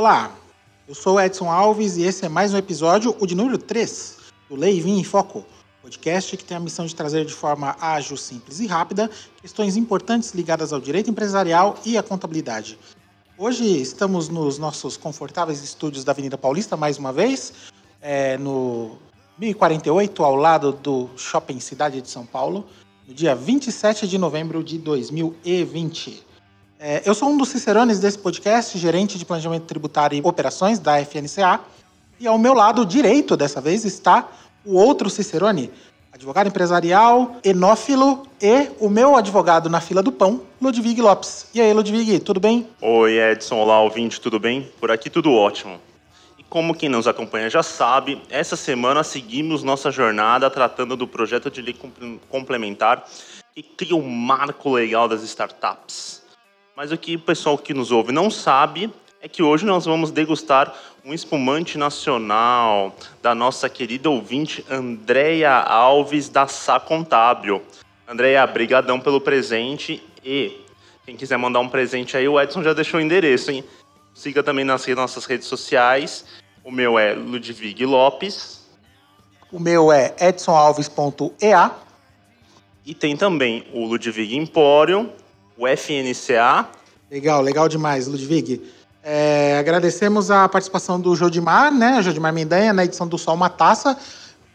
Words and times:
Olá, 0.00 0.34
eu 0.88 0.94
sou 0.94 1.20
Edson 1.20 1.50
Alves 1.50 1.98
e 1.98 2.04
esse 2.04 2.24
é 2.24 2.28
mais 2.30 2.54
um 2.54 2.56
episódio, 2.56 3.14
o 3.20 3.26
de 3.26 3.34
número 3.34 3.58
3, 3.58 4.16
do 4.48 4.56
Lei 4.56 4.80
Vim 4.80 4.98
em 4.98 5.04
Foco, 5.04 5.44
podcast 5.82 6.38
que 6.38 6.42
tem 6.42 6.56
a 6.56 6.60
missão 6.60 6.86
de 6.86 6.94
trazer 6.94 7.26
de 7.26 7.34
forma 7.34 7.76
ágil, 7.78 8.16
simples 8.16 8.60
e 8.60 8.66
rápida 8.66 9.10
questões 9.42 9.76
importantes 9.76 10.32
ligadas 10.32 10.72
ao 10.72 10.80
direito 10.80 11.10
empresarial 11.10 11.78
e 11.84 11.98
à 11.98 12.02
contabilidade. 12.02 12.78
Hoje 13.36 13.62
estamos 13.78 14.30
nos 14.30 14.56
nossos 14.56 14.96
confortáveis 14.96 15.62
estúdios 15.62 16.02
da 16.02 16.12
Avenida 16.12 16.38
Paulista, 16.38 16.78
mais 16.78 16.96
uma 16.96 17.12
vez, 17.12 17.52
é, 18.00 18.38
no 18.38 18.96
1048, 19.36 20.24
ao 20.24 20.34
lado 20.34 20.72
do 20.72 21.10
Shopping 21.14 21.60
Cidade 21.60 22.00
de 22.00 22.08
São 22.08 22.24
Paulo, 22.24 22.64
no 23.06 23.12
dia 23.12 23.34
27 23.34 24.08
de 24.08 24.16
novembro 24.16 24.64
de 24.64 24.78
2020. 24.78 26.29
É, 26.82 27.02
eu 27.04 27.14
sou 27.14 27.28
um 27.28 27.36
dos 27.36 27.50
cicerones 27.50 28.00
desse 28.00 28.18
podcast, 28.18 28.78
gerente 28.78 29.18
de 29.18 29.26
planejamento 29.26 29.66
tributário 29.66 30.16
e 30.16 30.22
operações 30.24 30.78
da 30.78 30.98
FNCA, 31.04 31.60
e 32.18 32.26
ao 32.26 32.38
meu 32.38 32.54
lado 32.54 32.86
direito 32.86 33.36
dessa 33.36 33.60
vez 33.60 33.84
está 33.84 34.26
o 34.64 34.76
outro 34.76 35.10
cicerone, 35.10 35.70
advogado 36.10 36.46
empresarial, 36.46 37.36
enófilo 37.44 38.26
e 38.40 38.70
o 38.80 38.88
meu 38.88 39.14
advogado 39.14 39.68
na 39.68 39.78
fila 39.78 40.02
do 40.02 40.10
pão, 40.10 40.40
Ludwig 40.58 41.02
Lopes. 41.02 41.48
E 41.52 41.60
aí, 41.60 41.70
Ludwig, 41.70 42.18
tudo 42.20 42.40
bem? 42.40 42.66
Oi, 42.80 43.18
Edson. 43.18 43.56
Olá, 43.56 43.78
ouvinte, 43.82 44.18
tudo 44.18 44.40
bem? 44.40 44.66
Por 44.80 44.90
aqui 44.90 45.10
tudo 45.10 45.34
ótimo. 45.34 45.78
E 46.38 46.42
como 46.44 46.74
quem 46.74 46.88
nos 46.88 47.06
acompanha 47.06 47.50
já 47.50 47.62
sabe, 47.62 48.22
essa 48.30 48.56
semana 48.56 49.04
seguimos 49.04 49.62
nossa 49.62 49.90
jornada 49.90 50.48
tratando 50.48 50.96
do 50.96 51.06
projeto 51.06 51.50
de 51.50 51.60
lei 51.60 51.76
complementar 52.30 53.06
que 53.54 53.62
cria 53.62 53.94
o 53.94 54.00
um 54.00 54.08
marco 54.08 54.70
legal 54.70 55.06
das 55.06 55.22
startups. 55.22 56.19
Mas 56.80 56.90
o 56.92 56.96
que 56.96 57.16
o 57.16 57.20
pessoal 57.20 57.58
que 57.58 57.74
nos 57.74 57.92
ouve 57.92 58.10
não 58.10 58.30
sabe 58.30 58.90
é 59.20 59.28
que 59.28 59.42
hoje 59.42 59.66
nós 59.66 59.84
vamos 59.84 60.10
degustar 60.10 60.74
um 61.04 61.12
espumante 61.12 61.76
nacional 61.76 62.96
da 63.20 63.34
nossa 63.34 63.68
querida 63.68 64.08
ouvinte 64.08 64.64
Andréia 64.66 65.52
Alves 65.52 66.30
da 66.30 66.46
Sá 66.46 66.80
Contábil. 66.80 67.60
Andréia, 68.08 68.46
brigadão 68.46 68.98
pelo 68.98 69.20
presente 69.20 70.02
e 70.24 70.58
quem 71.04 71.18
quiser 71.18 71.36
mandar 71.36 71.60
um 71.60 71.68
presente 71.68 72.16
aí, 72.16 72.26
o 72.26 72.40
Edson 72.40 72.62
já 72.62 72.72
deixou 72.72 72.98
o 72.98 73.02
endereço, 73.02 73.50
hein? 73.50 73.62
Siga 74.14 74.42
também 74.42 74.64
nas 74.64 74.86
nossas 74.86 75.26
redes 75.26 75.48
sociais. 75.48 76.24
O 76.64 76.70
meu 76.70 76.98
é 76.98 77.12
Ludwig 77.12 77.84
Lopes. 77.84 78.66
O 79.52 79.60
meu 79.60 79.92
é 79.92 80.14
edsonalves.ea. 80.18 81.72
E 82.86 82.94
tem 82.94 83.18
também 83.18 83.66
o 83.74 83.84
Ludwig 83.84 84.34
Empório, 84.34 85.12
o 85.60 85.68
FNCA. 85.68 86.66
Legal, 87.10 87.42
legal 87.42 87.68
demais, 87.68 88.06
Ludwig. 88.06 88.62
É, 89.04 89.58
agradecemos 89.60 90.30
a 90.30 90.48
participação 90.48 90.98
do 90.98 91.14
Jodimar, 91.14 91.72
né, 91.72 92.02
Jodimar 92.02 92.32
Mendanha, 92.32 92.72
na 92.72 92.84
edição 92.84 93.06
do 93.06 93.18
Sol 93.18 93.34
Uma 93.34 93.50
Taça, 93.50 93.96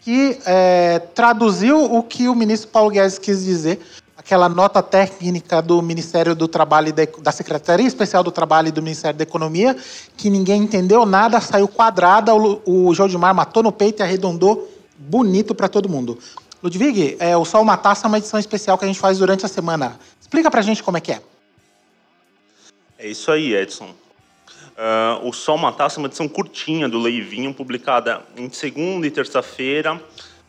que 0.02 0.40
é, 0.46 1.00
traduziu 1.14 1.84
o 1.84 2.02
que 2.02 2.28
o 2.28 2.34
ministro 2.34 2.70
Paulo 2.70 2.90
Guedes 2.90 3.20
quis 3.20 3.44
dizer, 3.44 3.80
aquela 4.18 4.50
nota 4.50 4.82
técnica 4.82 5.62
do 5.62 5.80
Ministério 5.82 6.34
do 6.34 6.48
Trabalho, 6.48 6.92
de, 6.92 7.08
da 7.22 7.32
Secretaria 7.32 7.86
Especial 7.86 8.24
do 8.24 8.32
Trabalho 8.32 8.70
e 8.70 8.72
do 8.72 8.82
Ministério 8.82 9.18
da 9.18 9.24
Economia, 9.24 9.76
que 10.18 10.32
ninguém 10.32 10.64
entendeu 10.64 11.06
nada, 11.06 11.40
saiu 11.40 11.68
quadrada, 11.68 12.34
o, 12.34 12.62
o 12.66 12.94
Jodimar 12.96 13.34
matou 13.34 13.62
no 13.62 13.72
peito 13.72 14.02
e 14.02 14.04
arredondou 14.04 14.72
bonito 14.98 15.54
para 15.54 15.68
todo 15.68 15.88
mundo. 15.88 16.18
Ludwig, 16.64 17.16
é, 17.20 17.38
o 17.38 17.46
Sol 17.46 17.62
Uma 17.62 17.78
Taça 17.78 18.08
é 18.08 18.08
uma 18.08 18.18
edição 18.18 18.40
especial 18.40 18.76
que 18.76 18.86
a 18.86 18.88
gente 18.88 19.00
faz 19.00 19.20
durante 19.20 19.46
a 19.46 19.50
semana. 19.50 20.00
Explica 20.26 20.50
pra 20.50 20.64
gente 20.64 20.82
como 20.82 20.98
é 20.98 21.02
que 21.02 21.12
é. 21.12 21.22
É 22.98 23.08
isso 23.08 23.32
aí, 23.32 23.54
Edson. 23.54 23.94
Uh, 24.76 25.28
o 25.28 25.32
Sol 25.32 25.72
Taça 25.72 25.98
é 25.98 26.02
uma 26.02 26.08
edição 26.08 26.28
curtinha 26.28 26.90
do 26.90 26.98
Leivinho, 26.98 27.54
publicada 27.54 28.26
em 28.36 28.50
segunda 28.50 29.06
e 29.06 29.12
terça-feira. 29.12 30.02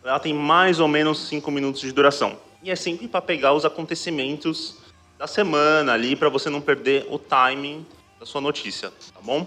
Ela 0.03 0.19
tem 0.19 0.33
mais 0.33 0.81
ou 0.81 0.89
menos 0.89 1.29
cinco 1.29 1.51
minutos 1.51 1.83
de 1.83 1.93
duração. 1.93 2.39
E 2.63 2.71
é 2.71 2.75
sempre 2.75 3.07
para 3.07 3.21
pegar 3.21 3.53
os 3.53 3.67
acontecimentos 3.67 4.79
da 5.19 5.27
semana 5.27 5.93
ali, 5.93 6.17
para 6.17 6.31
você 6.31 6.49
não 6.49 6.63
perder 6.63 7.07
o 7.11 7.19
timing 7.19 7.85
da 8.19 8.25
sua 8.25 8.41
notícia, 8.41 8.91
tá 8.91 9.21
bom? 9.23 9.47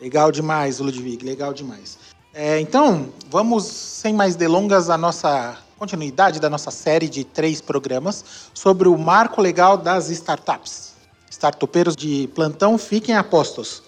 Legal 0.00 0.30
demais, 0.30 0.78
Ludwig, 0.78 1.24
legal 1.24 1.52
demais. 1.52 1.98
É, 2.32 2.60
então, 2.60 3.12
vamos, 3.28 3.64
sem 3.64 4.14
mais 4.14 4.36
delongas, 4.36 4.88
a 4.88 4.96
nossa 4.96 5.63
continuidade 5.84 6.40
da 6.40 6.48
nossa 6.48 6.70
série 6.70 7.10
de 7.10 7.24
três 7.24 7.60
programas 7.60 8.24
sobre 8.54 8.88
o 8.88 8.96
marco 8.96 9.42
legal 9.42 9.76
das 9.76 10.08
startups. 10.08 10.94
Startupeiros 11.30 11.94
de 11.94 12.26
plantão, 12.34 12.78
fiquem 12.78 13.14
apostos. 13.14 13.82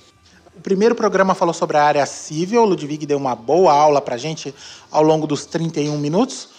O 0.55 0.61
primeiro 0.61 0.95
programa 0.95 1.35
falou 1.35 1.55
sobre 1.55 1.79
a 1.79 1.85
área 1.85 2.05
civil, 2.05 2.63
o 2.63 2.67
Ludwig 2.67 3.07
deu 3.07 3.17
uma 3.17 3.35
boa 3.35 3.73
aula 3.73 4.03
para 4.03 4.19
gente 4.19 4.55
ao 4.91 5.03
longo 5.03 5.27
dos 5.27 5.47
31 5.47 5.97
minutos. 5.97 6.51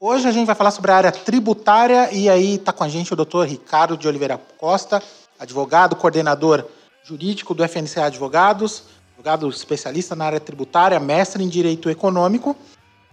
Hoje 0.00 0.26
a 0.26 0.32
gente 0.32 0.46
vai 0.46 0.54
falar 0.54 0.70
sobre 0.70 0.90
a 0.90 0.96
área 0.96 1.12
tributária 1.12 2.10
e 2.10 2.30
aí 2.30 2.54
está 2.54 2.72
com 2.72 2.82
a 2.82 2.88
gente 2.88 3.12
o 3.12 3.16
doutor 3.16 3.46
Ricardo 3.46 3.98
de 3.98 4.08
Oliveira 4.08 4.40
Costa, 4.56 5.02
advogado, 5.38 5.94
coordenador 5.94 6.64
jurídico 7.04 7.52
do 7.52 7.62
FNCA 7.68 8.06
Advogados, 8.06 8.84
advogado 9.12 9.46
especialista 9.50 10.16
na 10.16 10.24
área 10.24 10.40
tributária, 10.40 10.98
mestre 10.98 11.44
em 11.44 11.48
direito 11.50 11.90
econômico. 11.90 12.56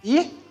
E 0.02 0.43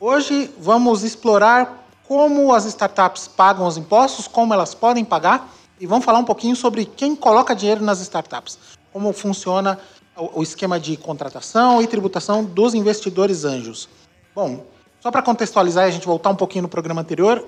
hoje 0.00 0.50
vamos 0.58 1.02
explorar 1.04 1.86
como 2.08 2.52
as 2.52 2.64
startups 2.64 3.28
pagam 3.28 3.66
os 3.66 3.76
impostos, 3.76 4.26
como 4.26 4.54
elas 4.54 4.74
podem 4.74 5.04
pagar 5.04 5.52
e 5.78 5.86
vamos 5.86 6.04
falar 6.04 6.18
um 6.18 6.24
pouquinho 6.24 6.56
sobre 6.56 6.84
quem 6.86 7.14
coloca 7.14 7.54
dinheiro 7.54 7.84
nas 7.84 8.00
startups, 8.00 8.58
como 8.92 9.12
funciona 9.12 9.78
o 10.16 10.42
esquema 10.42 10.80
de 10.80 10.96
contratação 10.96 11.80
e 11.80 11.86
tributação 11.86 12.44
dos 12.44 12.74
investidores 12.74 13.44
anjos. 13.44 13.88
Bom, 14.34 14.64
só 15.00 15.10
para 15.10 15.22
contextualizar 15.22 15.84
e 15.84 15.88
a 15.88 15.90
gente 15.90 16.06
voltar 16.06 16.30
um 16.30 16.36
pouquinho 16.36 16.62
no 16.62 16.68
programa 16.68 17.00
anterior, 17.00 17.46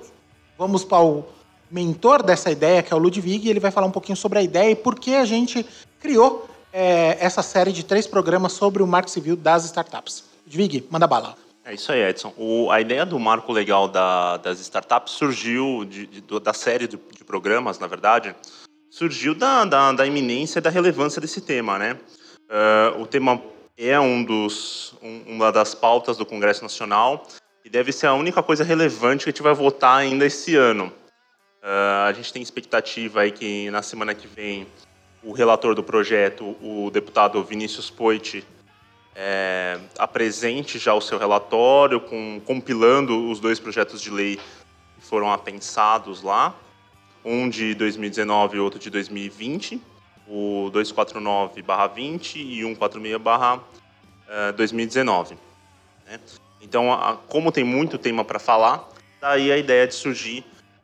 vamos 0.57 0.83
para 0.83 1.03
o 1.03 1.25
mentor 1.69 2.23
dessa 2.23 2.49
ideia, 2.49 2.81
que 2.81 2.93
é 2.93 2.95
o 2.95 2.99
Ludwig, 2.99 3.45
e 3.45 3.49
ele 3.49 3.59
vai 3.59 3.71
falar 3.71 3.87
um 3.87 3.91
pouquinho 3.91 4.15
sobre 4.15 4.39
a 4.39 4.41
ideia 4.41 4.71
e 4.71 4.75
por 4.75 4.99
que 4.99 5.15
a 5.15 5.25
gente 5.25 5.65
criou 5.99 6.47
é, 6.71 7.17
essa 7.19 7.43
série 7.43 7.71
de 7.71 7.83
três 7.83 8.07
programas 8.07 8.53
sobre 8.53 8.81
o 8.81 8.87
marco 8.87 9.09
civil 9.09 9.35
das 9.35 9.65
startups. 9.65 10.23
Vig, 10.45 10.87
manda 10.89 11.05
bala. 11.05 11.35
É 11.65 11.73
isso 11.73 11.91
aí, 11.93 12.01
Edson. 12.01 12.33
O, 12.37 12.69
a 12.69 12.81
ideia 12.81 13.05
do 13.05 13.17
marco 13.17 13.53
legal 13.53 13.87
da, 13.87 14.35
das 14.37 14.59
startups 14.59 15.13
surgiu, 15.13 15.85
de, 15.85 16.05
de, 16.07 16.39
da 16.41 16.53
série 16.53 16.87
de, 16.87 16.97
de, 16.97 17.23
programas, 17.23 17.79
na 17.79 17.87
verdade, 17.87 18.35
surgiu 18.89 19.33
da, 19.33 19.63
da, 19.63 19.91
da, 19.93 20.05
iminência 20.05 20.59
e 20.59 20.61
da 20.61 20.69
relevância 20.69 21.21
desse 21.21 21.39
tema, 21.39 21.79
né? 21.79 21.97
Uh, 22.49 23.01
o 23.01 23.07
tema 23.07 23.41
é 23.77 23.97
um 23.97 24.23
dos, 24.23 24.93
um, 25.01 25.35
uma 25.35 25.51
das 25.53 25.73
pautas 25.73 26.17
do 26.17 26.25
Congresso 26.25 26.63
Nacional 26.63 27.25
e 27.63 27.69
deve 27.69 27.93
ser 27.93 28.07
a 28.07 28.13
única 28.13 28.43
coisa 28.43 28.63
relevante 28.65 29.23
que 29.23 29.29
a 29.29 29.31
gente 29.31 29.41
vai 29.41 29.53
votar 29.53 29.97
ainda 29.97 30.25
esse 30.25 30.57
ano. 30.57 30.91
Uh, 31.63 32.07
a 32.07 32.11
gente 32.11 32.33
tem 32.33 32.41
expectativa 32.41 33.21
aí 33.21 33.31
que 33.31 33.71
na 33.71 33.81
semana 33.81 34.13
que 34.13 34.27
vem 34.27 34.67
o 35.23 35.31
relator 35.31 35.73
do 35.73 35.81
projeto, 35.81 36.57
o 36.61 36.91
deputado 36.91 37.41
Vinícius 37.41 37.89
Poit, 37.89 38.45
é, 39.15 39.79
apresente 39.97 40.79
já 40.79 40.93
o 40.93 41.01
seu 41.01 41.17
relatório, 41.17 41.99
com, 41.99 42.41
compilando 42.45 43.29
os 43.29 43.39
dois 43.39 43.59
projetos 43.59 44.01
de 44.01 44.09
lei 44.09 44.37
que 44.37 45.01
foram 45.01 45.31
apensados 45.31 46.21
lá, 46.23 46.55
um 47.23 47.47
de 47.49 47.73
2019 47.75 48.57
e 48.57 48.59
outro 48.59 48.79
de 48.79 48.89
2020, 48.89 49.81
o 50.27 50.69
249-20 50.73 52.35
e 52.35 52.61
146-2019. 54.39 55.37
Né? 56.05 56.19
Então, 56.61 56.91
a, 56.91 57.17
como 57.27 57.51
tem 57.51 57.63
muito 57.63 57.97
tema 57.97 58.25
para 58.25 58.39
falar, 58.39 58.89
daí 59.21 59.51
a 59.51 59.57
ideia 59.57 59.87
de 59.87 59.93
surgir 59.93 60.43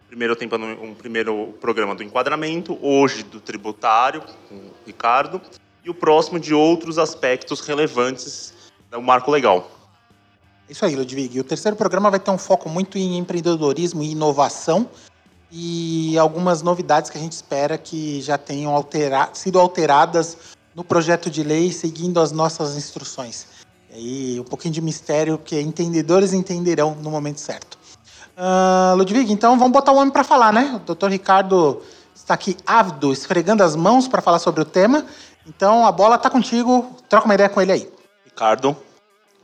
primeiro 0.09 0.35
tempo 0.35 0.55
um 0.55 0.95
primeiro 0.95 1.55
programa 1.61 1.93
do 1.93 2.01
enquadramento, 2.01 2.77
hoje 2.81 3.21
do 3.21 3.39
tributário, 3.39 4.23
com 4.49 4.55
o 4.55 4.73
Ricardo, 4.85 5.39
o 5.89 5.93
próximo 5.93 6.39
de 6.39 6.53
outros 6.53 6.97
aspectos 6.97 7.59
relevantes 7.61 8.53
do 8.89 9.01
marco 9.01 9.31
legal. 9.31 9.69
É 10.67 10.71
isso 10.71 10.85
aí, 10.85 10.95
Ludwig. 10.95 11.39
O 11.39 11.43
terceiro 11.43 11.75
programa 11.75 12.09
vai 12.09 12.19
ter 12.19 12.31
um 12.31 12.37
foco 12.37 12.69
muito 12.69 12.97
em 12.97 13.17
empreendedorismo 13.17 14.03
e 14.03 14.11
inovação 14.11 14.87
e 15.51 16.17
algumas 16.17 16.61
novidades 16.61 17.09
que 17.09 17.17
a 17.17 17.21
gente 17.21 17.33
espera 17.33 17.77
que 17.77 18.21
já 18.21 18.37
tenham 18.37 18.75
altera 18.75 19.29
sido 19.33 19.59
alteradas 19.59 20.37
no 20.75 20.83
projeto 20.83 21.29
de 21.29 21.43
lei 21.43 21.71
seguindo 21.71 22.19
as 22.19 22.31
nossas 22.31 22.77
instruções. 22.77 23.47
E 23.91 23.95
aí, 23.95 24.39
um 24.39 24.43
pouquinho 24.43 24.73
de 24.73 24.81
mistério 24.81 25.39
que 25.39 25.59
entendedores 25.59 26.33
entenderão 26.33 26.95
no 26.95 27.09
momento 27.09 27.39
certo. 27.39 27.79
Uh, 28.37 28.95
Ludwig, 28.95 29.33
então 29.33 29.57
vamos 29.57 29.73
botar 29.73 29.91
o 29.91 29.95
homem 29.95 30.11
para 30.11 30.23
falar, 30.23 30.53
né? 30.53 30.73
O 30.75 30.79
doutor 30.85 31.09
Ricardo 31.09 31.81
está 32.15 32.35
aqui 32.35 32.55
ávido, 32.65 33.11
esfregando 33.11 33.63
as 33.63 33.75
mãos 33.75 34.07
para 34.07 34.21
falar 34.21 34.37
sobre 34.37 34.61
o 34.61 34.65
tema. 34.65 35.05
Então 35.49 35.83
a 35.83 35.91
bola 35.91 36.15
está 36.15 36.29
contigo, 36.29 36.95
troca 37.09 37.25
uma 37.25 37.33
ideia 37.33 37.49
com 37.49 37.59
ele 37.59 37.71
aí. 37.71 37.91
Ricardo, 38.23 38.77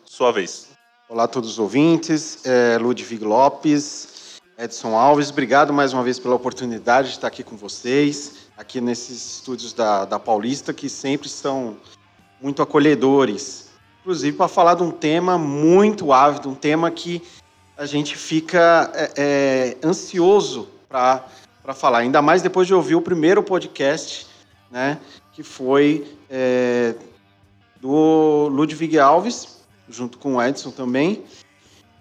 sua 0.05 0.31
vez. 0.31 0.67
Olá 1.09 1.23
a 1.23 1.27
todos 1.27 1.49
os 1.49 1.59
ouvintes, 1.59 2.45
é 2.45 2.77
Ludwig 2.77 3.23
Lopes. 3.25 4.39
Edson 4.57 4.95
Alves. 4.95 5.31
Obrigado 5.31 5.73
mais 5.73 5.93
uma 5.93 6.03
vez 6.03 6.19
pela 6.19 6.35
oportunidade 6.35 7.09
de 7.09 7.15
estar 7.15 7.27
aqui 7.27 7.43
com 7.43 7.57
vocês, 7.57 8.47
aqui 8.55 8.79
nesses 8.79 9.37
estúdios 9.37 9.73
da, 9.73 10.05
da 10.05 10.19
Paulista, 10.19 10.71
que 10.71 10.87
sempre 10.87 11.27
são 11.27 11.75
muito 12.39 12.61
acolhedores. 12.61 13.69
Inclusive 14.01 14.37
para 14.37 14.47
falar 14.47 14.75
de 14.75 14.83
um 14.83 14.91
tema 14.91 15.39
muito 15.39 16.13
ávido, 16.13 16.49
um 16.49 16.55
tema 16.55 16.91
que 16.91 17.19
a 17.75 17.87
gente 17.87 18.15
fica 18.15 18.91
é, 18.93 19.11
é, 19.17 19.77
ansioso 19.85 20.69
para 20.87 21.25
falar, 21.73 21.97
ainda 21.97 22.21
mais 22.21 22.43
depois 22.43 22.67
de 22.67 22.75
ouvir 22.75 22.95
o 22.95 23.01
primeiro 23.01 23.41
podcast, 23.41 24.27
né, 24.69 24.99
que 25.35 25.43
foi 25.43 26.07
é, 26.29 26.95
do 27.81 28.47
Ludwig 28.47 28.97
Alves, 28.97 29.57
junto 29.89 30.17
com 30.17 30.35
o 30.35 30.41
Edson 30.41 30.71
também, 30.71 31.25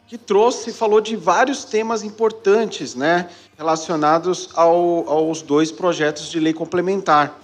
que 0.07 0.17
trouxe, 0.17 0.73
falou 0.73 1.01
de 1.01 1.17
vários 1.17 1.65
temas 1.65 2.05
importantes, 2.05 2.95
né, 2.95 3.29
relacionados 3.59 4.51
ao, 4.55 5.09
aos 5.09 5.43
dois 5.43 5.73
projetos 5.73 6.31
de 6.31 6.39
lei 6.39 6.53
complementar. 6.53 7.41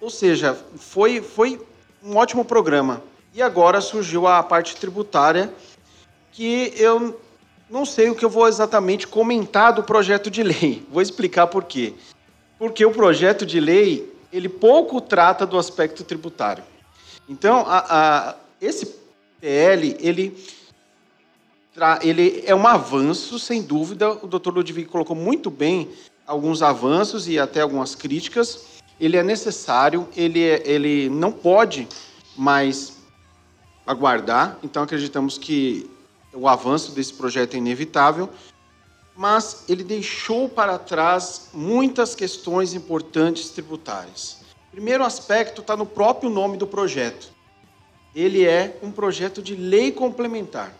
Ou 0.00 0.08
seja, 0.08 0.58
foi, 0.76 1.20
foi 1.20 1.60
um 2.02 2.16
ótimo 2.16 2.46
programa. 2.46 3.02
E 3.34 3.42
agora 3.42 3.80
surgiu 3.82 4.26
a 4.26 4.42
parte 4.42 4.74
tributária, 4.76 5.52
que 6.32 6.72
eu 6.76 7.20
não 7.68 7.84
sei 7.84 8.08
o 8.08 8.14
que 8.14 8.24
eu 8.24 8.30
vou 8.30 8.48
exatamente 8.48 9.06
comentar 9.06 9.74
do 9.74 9.82
projeto 9.82 10.30
de 10.30 10.42
lei. 10.42 10.86
Vou 10.90 11.02
explicar 11.02 11.46
por 11.46 11.64
quê. 11.64 11.94
Porque 12.62 12.86
o 12.86 12.92
projeto 12.92 13.44
de 13.44 13.58
lei, 13.58 14.08
ele 14.32 14.48
pouco 14.48 15.00
trata 15.00 15.44
do 15.44 15.58
aspecto 15.58 16.04
tributário. 16.04 16.62
Então, 17.28 17.64
a, 17.66 17.86
a, 17.88 18.36
esse 18.60 18.86
PL, 19.40 19.96
ele, 19.98 20.38
ele 22.04 22.44
é 22.46 22.54
um 22.54 22.64
avanço, 22.64 23.36
sem 23.36 23.62
dúvida. 23.62 24.12
O 24.12 24.28
doutor 24.28 24.54
Ludwig 24.54 24.84
colocou 24.84 25.16
muito 25.16 25.50
bem 25.50 25.90
alguns 26.24 26.62
avanços 26.62 27.26
e 27.26 27.36
até 27.36 27.62
algumas 27.62 27.96
críticas. 27.96 28.64
Ele 29.00 29.16
é 29.16 29.24
necessário, 29.24 30.08
ele, 30.16 30.44
é, 30.44 30.62
ele 30.64 31.08
não 31.10 31.32
pode 31.32 31.88
mais 32.36 32.92
aguardar. 33.84 34.56
Então, 34.62 34.84
acreditamos 34.84 35.36
que 35.36 35.90
o 36.32 36.46
avanço 36.46 36.92
desse 36.92 37.12
projeto 37.12 37.54
é 37.54 37.56
inevitável, 37.56 38.30
mas 39.16 39.64
ele 39.68 39.84
deixou 39.84 40.48
para 40.48 40.78
trás 40.78 41.48
muitas 41.52 42.14
questões 42.14 42.74
importantes 42.74 43.50
tributárias. 43.50 44.38
Primeiro 44.70 45.04
aspecto 45.04 45.60
está 45.60 45.76
no 45.76 45.86
próprio 45.86 46.30
nome 46.30 46.56
do 46.56 46.66
projeto 46.66 47.32
ele 48.14 48.46
é 48.46 48.78
um 48.82 48.90
projeto 48.90 49.42
de 49.42 49.54
lei 49.54 49.90
complementar. 49.90 50.76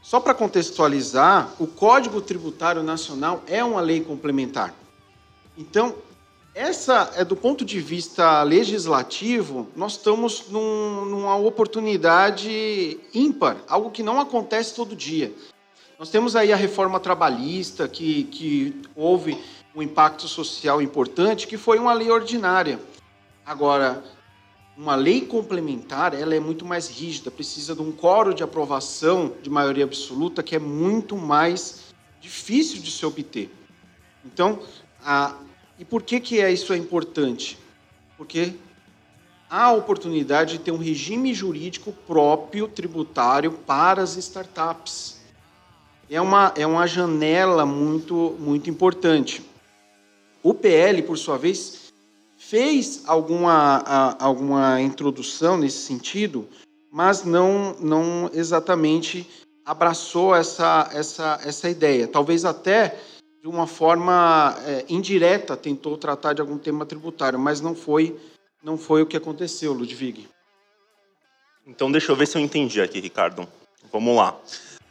Só 0.00 0.18
para 0.18 0.34
contextualizar, 0.34 1.54
o 1.58 1.66
Código 1.66 2.20
Tributário 2.20 2.82
Nacional 2.82 3.42
é 3.46 3.62
uma 3.62 3.80
lei 3.80 4.00
complementar. 4.00 4.74
Então, 5.56 5.94
essa 6.54 7.12
é 7.14 7.24
do 7.24 7.36
ponto 7.36 7.64
de 7.64 7.80
vista 7.80 8.42
legislativo, 8.42 9.68
nós 9.76 9.92
estamos 9.92 10.48
num, 10.48 11.04
numa 11.04 11.36
oportunidade 11.36 13.00
ímpar, 13.14 13.58
algo 13.68 13.90
que 13.90 14.02
não 14.02 14.20
acontece 14.20 14.74
todo 14.74 14.94
dia. 14.94 15.32
Nós 16.02 16.10
temos 16.10 16.34
aí 16.34 16.52
a 16.52 16.56
reforma 16.56 16.98
trabalhista, 16.98 17.86
que, 17.86 18.24
que 18.24 18.82
houve 18.96 19.38
um 19.72 19.80
impacto 19.80 20.26
social 20.26 20.82
importante, 20.82 21.46
que 21.46 21.56
foi 21.56 21.78
uma 21.78 21.92
lei 21.92 22.10
ordinária. 22.10 22.80
Agora, 23.46 24.02
uma 24.76 24.96
lei 24.96 25.20
complementar, 25.20 26.12
ela 26.12 26.34
é 26.34 26.40
muito 26.40 26.64
mais 26.64 26.88
rígida, 26.88 27.30
precisa 27.30 27.72
de 27.72 27.82
um 27.82 27.92
coro 27.92 28.34
de 28.34 28.42
aprovação 28.42 29.32
de 29.40 29.48
maioria 29.48 29.84
absoluta 29.84 30.42
que 30.42 30.56
é 30.56 30.58
muito 30.58 31.16
mais 31.16 31.94
difícil 32.20 32.82
de 32.82 32.90
se 32.90 33.06
obter. 33.06 33.48
Então, 34.24 34.58
a, 35.04 35.36
e 35.78 35.84
por 35.84 36.02
que, 36.02 36.18
que 36.18 36.40
é 36.40 36.50
isso 36.50 36.72
é 36.72 36.76
importante? 36.76 37.56
Porque 38.18 38.54
há 39.48 39.66
a 39.66 39.72
oportunidade 39.72 40.54
de 40.54 40.64
ter 40.64 40.72
um 40.72 40.78
regime 40.78 41.32
jurídico 41.32 41.92
próprio 41.92 42.66
tributário 42.66 43.52
para 43.52 44.02
as 44.02 44.16
startups. 44.16 45.21
É 46.08 46.20
uma, 46.20 46.52
é 46.56 46.66
uma 46.66 46.86
janela 46.86 47.64
muito, 47.64 48.36
muito 48.38 48.68
importante. 48.68 49.42
O 50.42 50.52
PL, 50.52 51.02
por 51.02 51.16
sua 51.16 51.38
vez, 51.38 51.92
fez 52.36 53.02
alguma, 53.06 54.16
alguma 54.18 54.80
introdução 54.80 55.56
nesse 55.56 55.78
sentido, 55.78 56.46
mas 56.90 57.24
não, 57.24 57.74
não 57.80 58.30
exatamente 58.34 59.26
abraçou 59.64 60.34
essa, 60.34 60.90
essa, 60.92 61.40
essa 61.44 61.70
ideia. 61.70 62.08
Talvez 62.08 62.44
até 62.44 62.98
de 63.40 63.48
uma 63.48 63.66
forma 63.66 64.56
é, 64.66 64.84
indireta 64.88 65.56
tentou 65.56 65.96
tratar 65.96 66.32
de 66.32 66.40
algum 66.40 66.58
tema 66.58 66.84
tributário, 66.84 67.38
mas 67.38 67.60
não 67.60 67.74
foi, 67.74 68.16
não 68.62 68.76
foi 68.76 69.02
o 69.02 69.06
que 69.06 69.16
aconteceu, 69.16 69.72
Ludwig. 69.72 70.28
Então, 71.66 71.90
deixa 71.90 72.12
eu 72.12 72.16
ver 72.16 72.26
se 72.26 72.36
eu 72.36 72.42
entendi 72.42 72.80
aqui, 72.80 73.00
Ricardo. 73.00 73.48
Vamos 73.92 74.16
lá. 74.16 74.38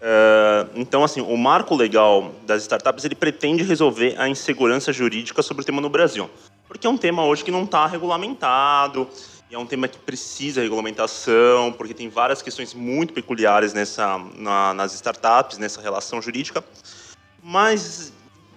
Uh, 0.01 0.67
então, 0.75 1.03
assim, 1.03 1.21
o 1.21 1.37
marco 1.37 1.75
legal 1.75 2.31
das 2.45 2.63
startups 2.63 3.05
ele 3.05 3.13
pretende 3.13 3.63
resolver 3.63 4.15
a 4.17 4.27
insegurança 4.27 4.91
jurídica 4.91 5.43
sobre 5.43 5.61
o 5.61 5.65
tema 5.65 5.79
no 5.79 5.89
Brasil 5.89 6.27
porque 6.71 6.87
é 6.87 6.89
um 6.89 6.97
tema 6.97 7.25
hoje 7.25 7.43
que 7.43 7.51
não 7.51 7.65
está 7.65 7.85
regulamentado, 7.85 9.05
e 9.49 9.55
é 9.55 9.59
um 9.59 9.65
tema 9.65 9.89
que 9.89 9.97
precisa 9.97 10.61
de 10.61 10.67
regulamentação, 10.67 11.73
porque 11.73 11.93
tem 11.93 12.07
várias 12.07 12.41
questões 12.41 12.73
muito 12.73 13.11
peculiares 13.11 13.73
nessa, 13.73 14.17
na, 14.37 14.73
nas 14.73 14.93
startups, 14.93 15.57
nessa 15.57 15.81
relação 15.81 16.21
jurídica, 16.21 16.63
mas 17.43 18.13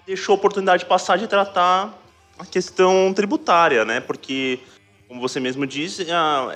deixou 0.07 0.35
a 0.35 0.37
oportunidade 0.37 0.85
passar 0.85 1.19
de 1.19 1.27
tratar 1.27 1.93
a 2.39 2.47
questão 2.47 3.13
tributária, 3.13 3.85
né? 3.85 3.99
Porque, 3.99 4.61
como 5.09 5.21
você 5.21 5.41
mesmo 5.41 5.67
disse, 5.67 6.07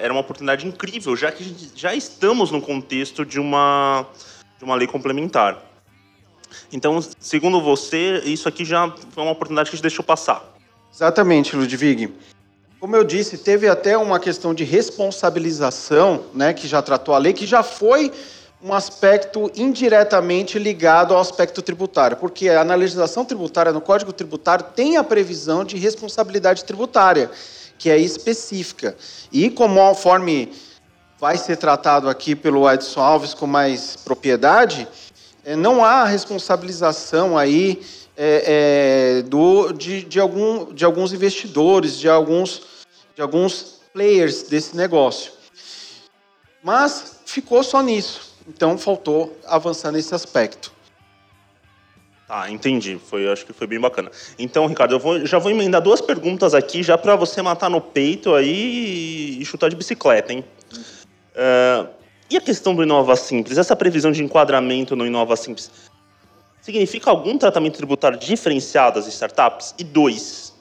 era 0.00 0.12
uma 0.12 0.20
oportunidade 0.20 0.64
incrível, 0.64 1.16
já 1.16 1.32
que 1.32 1.72
já 1.74 1.92
estamos 1.92 2.52
no 2.52 2.62
contexto 2.62 3.26
de 3.26 3.40
uma, 3.40 4.06
de 4.58 4.64
uma 4.64 4.74
lei 4.74 4.86
complementar. 4.86 5.62
Então, 6.72 7.00
segundo 7.20 7.60
você, 7.60 8.22
isso 8.24 8.48
aqui 8.48 8.64
já 8.64 8.92
foi 9.10 9.22
uma 9.22 9.32
oportunidade 9.32 9.70
que 9.70 9.74
a 9.74 9.76
gente 9.76 9.82
deixou 9.82 10.04
passar. 10.04 10.44
Exatamente, 10.92 11.54
Ludwig. 11.54 12.12
Como 12.80 12.94
eu 12.94 13.04
disse, 13.04 13.38
teve 13.38 13.68
até 13.68 13.96
uma 13.96 14.20
questão 14.20 14.54
de 14.54 14.64
responsabilização, 14.64 16.24
né, 16.34 16.52
que 16.52 16.66
já 16.66 16.80
tratou 16.80 17.14
a 17.14 17.18
lei, 17.18 17.32
que 17.32 17.46
já 17.46 17.62
foi 17.62 18.12
um 18.62 18.72
aspecto 18.72 19.50
indiretamente 19.56 20.58
ligado 20.58 21.14
ao 21.14 21.20
aspecto 21.20 21.62
tributário, 21.62 22.16
porque 22.16 22.50
na 22.64 22.74
legislação 22.74 23.24
tributária, 23.24 23.72
no 23.72 23.80
Código 23.80 24.12
Tributário, 24.12 24.66
tem 24.74 24.96
a 24.96 25.04
previsão 25.04 25.64
de 25.64 25.76
responsabilidade 25.76 26.64
tributária, 26.64 27.30
que 27.78 27.88
é 27.88 27.96
específica. 27.96 28.96
E 29.30 29.48
conforme 29.48 30.52
vai 31.20 31.36
ser 31.36 31.56
tratado 31.56 32.08
aqui 32.08 32.34
pelo 32.34 32.70
Edson 32.70 33.00
Alves 33.00 33.34
com 33.34 33.46
mais 33.46 33.96
propriedade, 33.96 34.86
eh, 35.44 35.56
não 35.56 35.84
há 35.84 36.04
responsabilização 36.04 37.36
aí 37.36 37.80
é, 38.16 39.18
é, 39.18 39.22
do, 39.22 39.72
de, 39.72 40.02
de, 40.02 40.18
algum, 40.18 40.72
de 40.72 40.84
alguns 40.84 41.12
investidores, 41.12 41.98
de 41.98 42.08
alguns, 42.08 42.62
de 43.14 43.22
alguns 43.22 43.80
players 43.92 44.44
desse 44.44 44.76
negócio. 44.76 45.32
Mas 46.62 47.20
ficou 47.24 47.62
só 47.62 47.80
nisso. 47.82 48.28
Então 48.48 48.76
faltou 48.76 49.38
avançar 49.46 49.92
nesse 49.92 50.14
aspecto. 50.14 50.72
Tá, 52.26 52.50
entendi. 52.50 53.00
Foi, 53.06 53.26
acho 53.28 53.46
que 53.46 53.52
foi 53.52 53.66
bem 53.66 53.80
bacana. 53.80 54.10
Então, 54.38 54.66
Ricardo, 54.66 54.94
eu 54.94 54.98
vou, 54.98 55.24
já 55.24 55.38
vou 55.38 55.50
emendar 55.50 55.80
duas 55.80 56.00
perguntas 56.00 56.54
aqui, 56.54 56.82
já 56.82 56.98
para 56.98 57.16
você 57.16 57.40
matar 57.40 57.70
no 57.70 57.80
peito 57.80 58.34
aí 58.34 59.38
e 59.40 59.44
chutar 59.46 59.70
de 59.70 59.76
bicicleta, 59.76 60.32
hein? 60.32 60.44
Uh, 61.38 61.88
e 62.28 62.36
a 62.36 62.40
questão 62.40 62.74
do 62.74 62.82
Inova 62.82 63.14
Simples? 63.14 63.56
Essa 63.56 63.76
previsão 63.76 64.10
de 64.10 64.22
enquadramento 64.22 64.96
no 64.96 65.06
Inova 65.06 65.36
Simples, 65.36 65.70
significa 66.60 67.10
algum 67.10 67.38
tratamento 67.38 67.76
tributário 67.76 68.18
diferenciado 68.18 68.98
às 68.98 69.06
startups? 69.06 69.74
E 69.78 69.84
dois, 69.84 70.52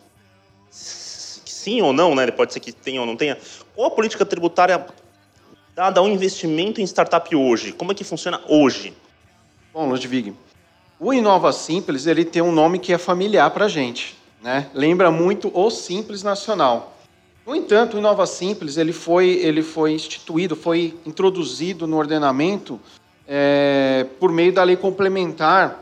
sim 0.70 1.82
ou 1.82 1.92
não, 1.92 2.16
né? 2.16 2.30
Pode 2.32 2.54
ser 2.54 2.60
que 2.60 2.72
tenha 2.72 3.02
ou 3.02 3.08
não 3.08 3.18
tenha. 3.18 3.38
Qual 3.76 3.88
a 3.88 3.92
política 3.92 4.26
tributária 4.26 4.86
dada 5.76 6.00
ao 6.00 6.08
investimento 6.08 6.80
em 6.80 6.84
startup 6.86 7.36
hoje? 7.36 7.74
Como 7.74 7.92
é 7.92 7.96
que 7.96 8.04
funciona 8.04 8.40
hoje? 8.48 8.94
Bom, 9.74 9.90
Ludwig, 9.90 10.34
o 11.00 11.14
Inova 11.14 11.52
Simples 11.52 12.08
ele 12.08 12.24
tem 12.24 12.42
um 12.42 12.52
nome 12.52 12.80
que 12.80 12.94
é 12.94 12.98
familiar 12.98 13.50
para 13.52 13.66
a 13.66 13.70
gente, 13.70 14.18
né? 14.42 14.70
Lembra 14.74 15.12
muito 15.12 15.52
o 15.54 15.70
Simples 15.70 16.24
Nacional. 16.24 16.97
No 17.48 17.56
entanto, 17.56 17.96
o 17.96 18.00
Inova 18.00 18.26
Simples 18.26 18.76
ele 18.76 18.92
foi, 18.92 19.30
ele 19.36 19.64
foi 19.64 19.94
instituído, 19.94 20.54
foi 20.54 21.00
introduzido 21.06 21.88
no 21.88 21.96
ordenamento 21.96 22.78
é, 23.26 24.06
por 24.20 24.34
meio 24.34 24.52
da 24.52 24.64
lei 24.64 24.76
complementar 24.76 25.82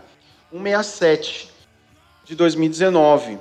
167 0.52 1.50
de 2.24 2.36
2019. 2.36 3.40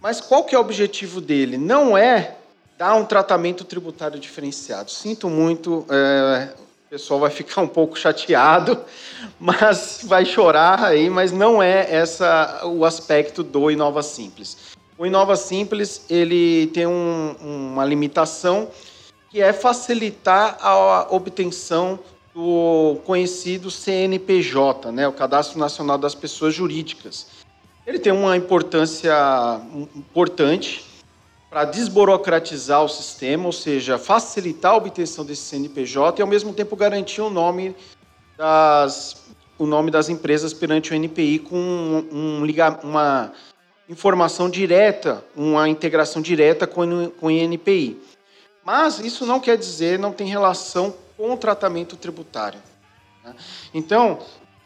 Mas 0.00 0.18
qual 0.18 0.44
que 0.44 0.54
é 0.54 0.58
o 0.58 0.62
objetivo 0.62 1.20
dele? 1.20 1.58
Não 1.58 1.94
é 1.94 2.36
dar 2.78 2.94
um 2.94 3.04
tratamento 3.04 3.64
tributário 3.64 4.18
diferenciado. 4.18 4.90
Sinto 4.90 5.28
muito, 5.28 5.84
é, 5.90 6.54
pessoal 6.88 7.20
vai 7.20 7.30
ficar 7.30 7.60
um 7.60 7.68
pouco 7.68 7.98
chateado, 7.98 8.82
mas 9.38 10.00
vai 10.04 10.24
chorar 10.24 10.82
aí, 10.82 11.10
mas 11.10 11.30
não 11.30 11.62
é 11.62 11.86
essa 11.94 12.62
o 12.64 12.82
aspecto 12.86 13.42
do 13.42 13.70
Inova 13.70 14.02
Simples. 14.02 14.72
O 15.02 15.06
Inova 15.06 15.34
Simples 15.34 16.06
ele 16.08 16.68
tem 16.68 16.86
um, 16.86 17.34
uma 17.42 17.84
limitação 17.84 18.68
que 19.28 19.40
é 19.42 19.52
facilitar 19.52 20.56
a 20.60 21.08
obtenção 21.10 21.98
do 22.32 23.00
conhecido 23.04 23.68
CNPJ, 23.68 24.92
né, 24.92 25.08
o 25.08 25.12
Cadastro 25.12 25.58
Nacional 25.58 25.98
das 25.98 26.14
Pessoas 26.14 26.54
Jurídicas. 26.54 27.26
Ele 27.84 27.98
tem 27.98 28.12
uma 28.12 28.36
importância 28.36 29.12
importante 29.96 30.84
para 31.50 31.64
desburocratizar 31.64 32.84
o 32.84 32.88
sistema, 32.88 33.46
ou 33.46 33.52
seja, 33.52 33.98
facilitar 33.98 34.70
a 34.70 34.76
obtenção 34.76 35.24
desse 35.24 35.42
CNPJ 35.42 36.20
e 36.20 36.22
ao 36.22 36.28
mesmo 36.28 36.52
tempo 36.52 36.76
garantir 36.76 37.22
o 37.22 37.28
nome 37.28 37.74
das, 38.38 39.16
o 39.58 39.66
nome 39.66 39.90
das 39.90 40.08
empresas 40.08 40.52
perante 40.54 40.92
o 40.92 40.94
NPI 40.94 41.40
com 41.40 41.56
um, 41.56 42.42
um, 42.44 42.46
uma 42.84 43.32
informação 43.88 44.48
direta, 44.48 45.24
uma 45.36 45.68
integração 45.68 46.22
direta 46.22 46.66
com, 46.66 47.10
com 47.10 47.26
o 47.26 47.30
INPI. 47.30 48.00
Mas 48.64 48.98
isso 49.00 49.26
não 49.26 49.40
quer 49.40 49.56
dizer, 49.58 49.98
não 49.98 50.12
tem 50.12 50.26
relação 50.26 50.94
com 51.16 51.32
o 51.32 51.36
tratamento 51.36 51.96
tributário. 51.96 52.60
Né? 53.24 53.34
Então, 53.74 54.20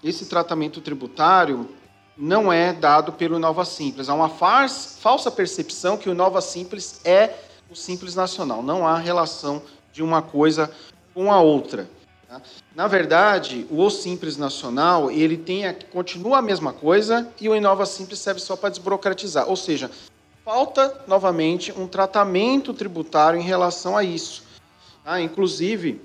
esse 0.04 0.26
tratamento 0.26 0.80
tributário 0.80 1.68
não 2.16 2.52
é 2.52 2.72
dado 2.72 3.12
pelo 3.12 3.38
Nova 3.38 3.64
Simples. 3.64 4.08
Há 4.08 4.14
uma 4.14 4.28
falsa 4.28 5.30
percepção 5.30 5.96
que 5.96 6.08
o 6.08 6.14
Nova 6.14 6.40
Simples 6.40 7.00
é 7.04 7.34
o 7.70 7.74
Simples 7.74 8.14
Nacional. 8.14 8.62
Não 8.62 8.86
há 8.86 8.98
relação 8.98 9.62
de 9.92 10.02
uma 10.02 10.22
coisa 10.22 10.70
com 11.12 11.32
a 11.32 11.40
outra. 11.40 11.88
Tá? 12.36 12.42
Na 12.74 12.86
verdade, 12.86 13.66
o 13.70 13.88
Simples 13.90 14.36
Nacional 14.36 15.10
ele 15.10 15.36
tem 15.36 15.66
a, 15.66 15.74
continua 15.74 16.38
a 16.38 16.42
mesma 16.42 16.72
coisa 16.72 17.28
e 17.40 17.48
o 17.48 17.56
Inova 17.56 17.86
Simples 17.86 18.18
serve 18.18 18.40
só 18.40 18.56
para 18.56 18.70
desburocratizar. 18.70 19.48
Ou 19.48 19.56
seja, 19.56 19.90
falta 20.44 21.04
novamente 21.06 21.72
um 21.72 21.86
tratamento 21.86 22.74
tributário 22.74 23.40
em 23.40 23.42
relação 23.42 23.96
a 23.96 24.04
isso. 24.04 24.44
Tá? 25.04 25.20
Inclusive, 25.20 26.00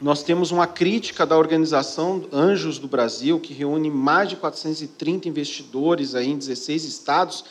nós 0.00 0.22
temos 0.22 0.50
uma 0.50 0.66
crítica 0.66 1.26
da 1.26 1.36
organização 1.36 2.26
Anjos 2.32 2.78
do 2.78 2.88
Brasil, 2.88 3.38
que 3.40 3.52
reúne 3.52 3.90
mais 3.90 4.28
de 4.28 4.36
430 4.36 5.28
investidores 5.28 6.14
aí 6.14 6.30
em 6.30 6.38
16 6.38 6.84
estados, 6.84 7.44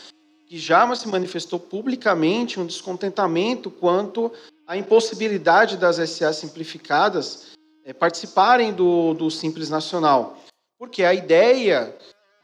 que 0.47 0.57
já 0.57 0.95
se 0.95 1.07
manifestou 1.07 1.59
publicamente 1.59 2.59
um 2.59 2.65
descontentamento 2.65 3.69
quanto 3.69 4.31
à 4.65 4.75
impossibilidade 4.75 5.77
das 5.77 5.97
SA 6.09 6.33
simplificadas 6.33 7.58
é, 7.85 7.93
participarem 7.93 8.73
do, 8.73 9.13
do 9.13 9.29
Simples 9.29 9.69
Nacional. 9.69 10.37
Porque 10.77 11.03
a 11.03 11.13
ideia 11.13 11.95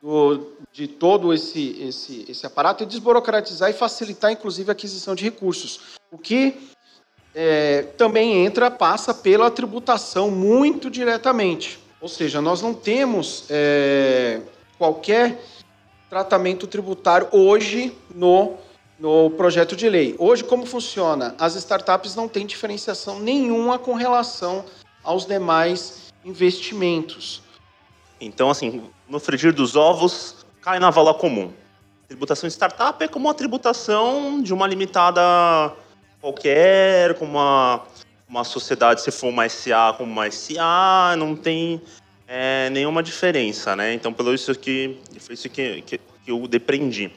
do, 0.02 0.54
de 0.72 0.88
todo 0.88 1.34
esse, 1.34 1.82
esse, 1.82 2.26
esse 2.28 2.46
aparato 2.46 2.84
é 2.84 2.86
desburocratizar 2.86 3.70
e 3.70 3.74
facilitar, 3.74 4.32
inclusive, 4.32 4.70
a 4.70 4.74
aquisição 4.74 5.16
de 5.16 5.24
recursos. 5.24 5.98
O 6.12 6.18
que 6.18 6.70
é, 7.34 7.84
também 7.98 8.46
entra, 8.46 8.72
passa 8.72 9.14
pela 9.14 9.52
tributação 9.52 10.32
muito 10.32 10.90
diretamente. 10.90 11.80
Ou 12.00 12.08
seja, 12.08 12.42
nós 12.42 12.62
não 12.62 12.74
temos 12.74 13.46
é, 13.50 14.42
qualquer 14.78 15.42
tratamento 16.10 16.68
tributário 16.68 17.28
hoje 17.32 17.96
no, 18.14 18.54
no 19.00 19.32
projeto 19.32 19.76
de 19.76 19.90
lei. 19.90 20.16
Hoje, 20.18 20.44
como 20.44 20.66
funciona? 20.66 21.36
As 21.38 21.56
startups 21.56 22.16
não 22.16 22.28
têm 22.28 22.46
diferenciação 22.46 23.20
nenhuma 23.20 23.80
com 23.80 23.94
relação 23.94 24.64
aos 25.06 25.26
demais 25.26 26.14
investimentos. 26.26 27.42
Então, 28.20 28.50
assim, 28.50 28.84
no 29.08 29.20
frigir 29.20 29.54
dos 29.54 29.76
ovos, 29.76 30.46
cai 30.62 30.80
na 30.80 30.90
vala 30.90 31.14
comum. 31.14 31.52
Tributação 32.08 32.50
startup 32.50 33.04
é 33.04 33.08
como 33.08 33.30
a 33.30 33.34
tributação 33.34 34.42
de 34.42 34.54
uma 34.54 34.68
limitada 34.68 35.22
qualquer, 36.20 37.14
com 37.16 37.26
uma, 37.26 37.84
uma 38.28 38.44
sociedade, 38.44 39.02
se 39.02 39.12
for 39.12 39.28
uma 39.28 39.48
SA 39.48 39.94
como 39.98 40.12
uma 40.12 40.30
SA, 40.32 41.16
não 41.18 41.36
tem 41.36 41.82
é, 42.28 42.70
nenhuma 42.72 43.04
diferença, 43.04 43.76
né? 43.76 43.94
Então, 43.94 44.12
pelo 44.12 44.34
isso 44.34 44.54
que 44.56 44.98
foi 45.20 45.36
isso 45.36 45.50
que, 45.50 45.82
que, 45.84 45.98
que 45.98 46.32
eu 46.32 46.48
depreendi. 46.48 47.12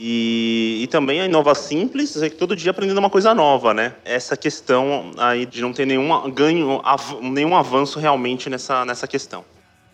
E, 0.00 0.78
e, 0.82 0.86
também 0.86 1.20
a 1.20 1.24
Inova 1.24 1.56
Simples 1.56 2.16
é 2.22 2.30
que 2.30 2.36
todo 2.36 2.54
dia 2.54 2.70
aprendendo 2.70 2.98
uma 2.98 3.10
coisa 3.10 3.34
nova, 3.34 3.74
né? 3.74 3.96
Essa 4.04 4.36
questão 4.36 5.10
aí 5.18 5.44
de 5.44 5.60
não 5.60 5.72
ter 5.72 5.84
nenhum 5.86 6.30
ganho, 6.30 6.80
av 6.84 7.20
nenhum 7.20 7.56
avanço 7.56 7.98
realmente 7.98 8.48
nessa, 8.48 8.84
nessa 8.84 9.08
questão. 9.08 9.44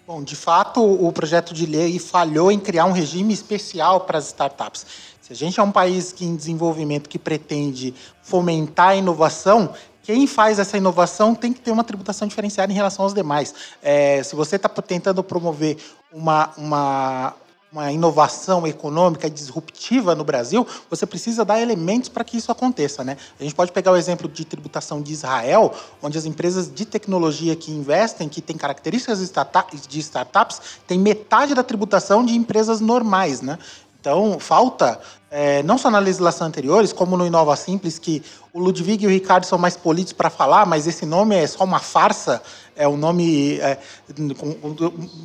Bom, 0.07 0.23
de 0.23 0.37
fato, 0.37 0.85
o 0.85 1.11
projeto 1.11 1.55
de 1.55 1.65
lei 1.65 1.99
falhou 1.99 2.53
em 2.53 2.61
criar 2.61 2.85
um 2.85 2.93
regime 2.93 3.33
especial 3.33 4.01
para 4.01 4.19
as 4.19 4.27
startups. 4.27 4.85
Se 5.23 5.33
a 5.33 5.37
gente 5.37 5.59
é 5.59 5.63
um 5.63 5.73
país 5.73 6.13
que, 6.13 6.27
em 6.27 6.37
desenvolvimento 6.37 7.09
que 7.09 7.19
pretende 7.19 7.95
fomentar 8.23 8.89
a 8.89 8.97
inovação, 8.97 9.73
quem 10.03 10.27
faz 10.27 10.59
essa 10.59 10.77
inovação 10.77 11.35
tem 11.35 11.51
que 11.51 11.61
ter 11.61 11.71
uma 11.71 11.83
tributação 11.83 12.29
diferenciada 12.29 12.71
em 12.71 12.77
relação 12.77 13.07
aos 13.07 13.15
demais. 13.15 13.55
É, 13.83 14.23
se 14.23 14.37
você 14.37 14.57
está 14.57 14.69
tentando 14.69 15.25
promover 15.25 15.79
uma, 16.13 16.51
uma, 16.59 17.35
uma 17.75 17.91
inovação 17.91 18.65
econômica 18.69 19.29
disruptiva 19.29 20.15
no 20.15 20.23
Brasil, 20.23 20.65
você 20.89 21.05
precisa 21.05 21.45
dar 21.45 21.61
elementos 21.61 22.09
para 22.09 22.23
que 22.23 22.37
isso 22.37 22.53
aconteça. 22.53 23.03
Né? 23.03 23.17
A 23.39 23.43
gente 23.43 23.55
pode 23.55 23.73
pegar 23.73 23.91
o 23.91 23.97
exemplo 23.97 24.29
de 24.29 24.45
tributação 24.45 25.03
de 25.03 25.13
Israel, 25.13 25.75
onde 26.01 26.17
as 26.17 26.25
empresas 26.25 26.73
de 26.73 26.85
tecnologia 26.87 27.57
que 27.57 27.73
investem, 27.73 28.29
que 28.29 28.41
têm 28.41 28.57
características 28.57 29.19
de 29.19 29.99
startups, 29.99 30.61
têm 30.87 31.01
metade 31.01 31.53
da 31.53 31.65
tributação 31.65 32.25
de 32.25 32.37
empresas 32.37 32.81
normais. 32.81 33.41
Né? 33.41 33.59
Então, 34.01 34.39
falta, 34.39 35.01
é, 35.29 35.61
não 35.65 35.77
só 35.77 35.91
na 35.91 35.99
legislação 35.99 36.47
anteriores, 36.47 36.93
como 36.93 37.17
no 37.17 37.27
Inova 37.27 37.57
Simples, 37.57 37.99
que 37.99 38.23
o 38.53 38.61
Ludwig 38.61 39.03
e 39.03 39.07
o 39.09 39.11
Ricardo 39.11 39.47
são 39.47 39.59
mais 39.59 39.77
polidos 39.77 40.13
para 40.13 40.31
falar, 40.31 40.65
mas 40.65 40.87
esse 40.87 41.05
nome 41.05 41.35
é 41.35 41.45
só 41.45 41.65
uma 41.65 41.81
farsa, 41.81 42.41
é 42.77 42.89
um 42.89 42.97
nome 42.97 43.59
é, 43.61 43.79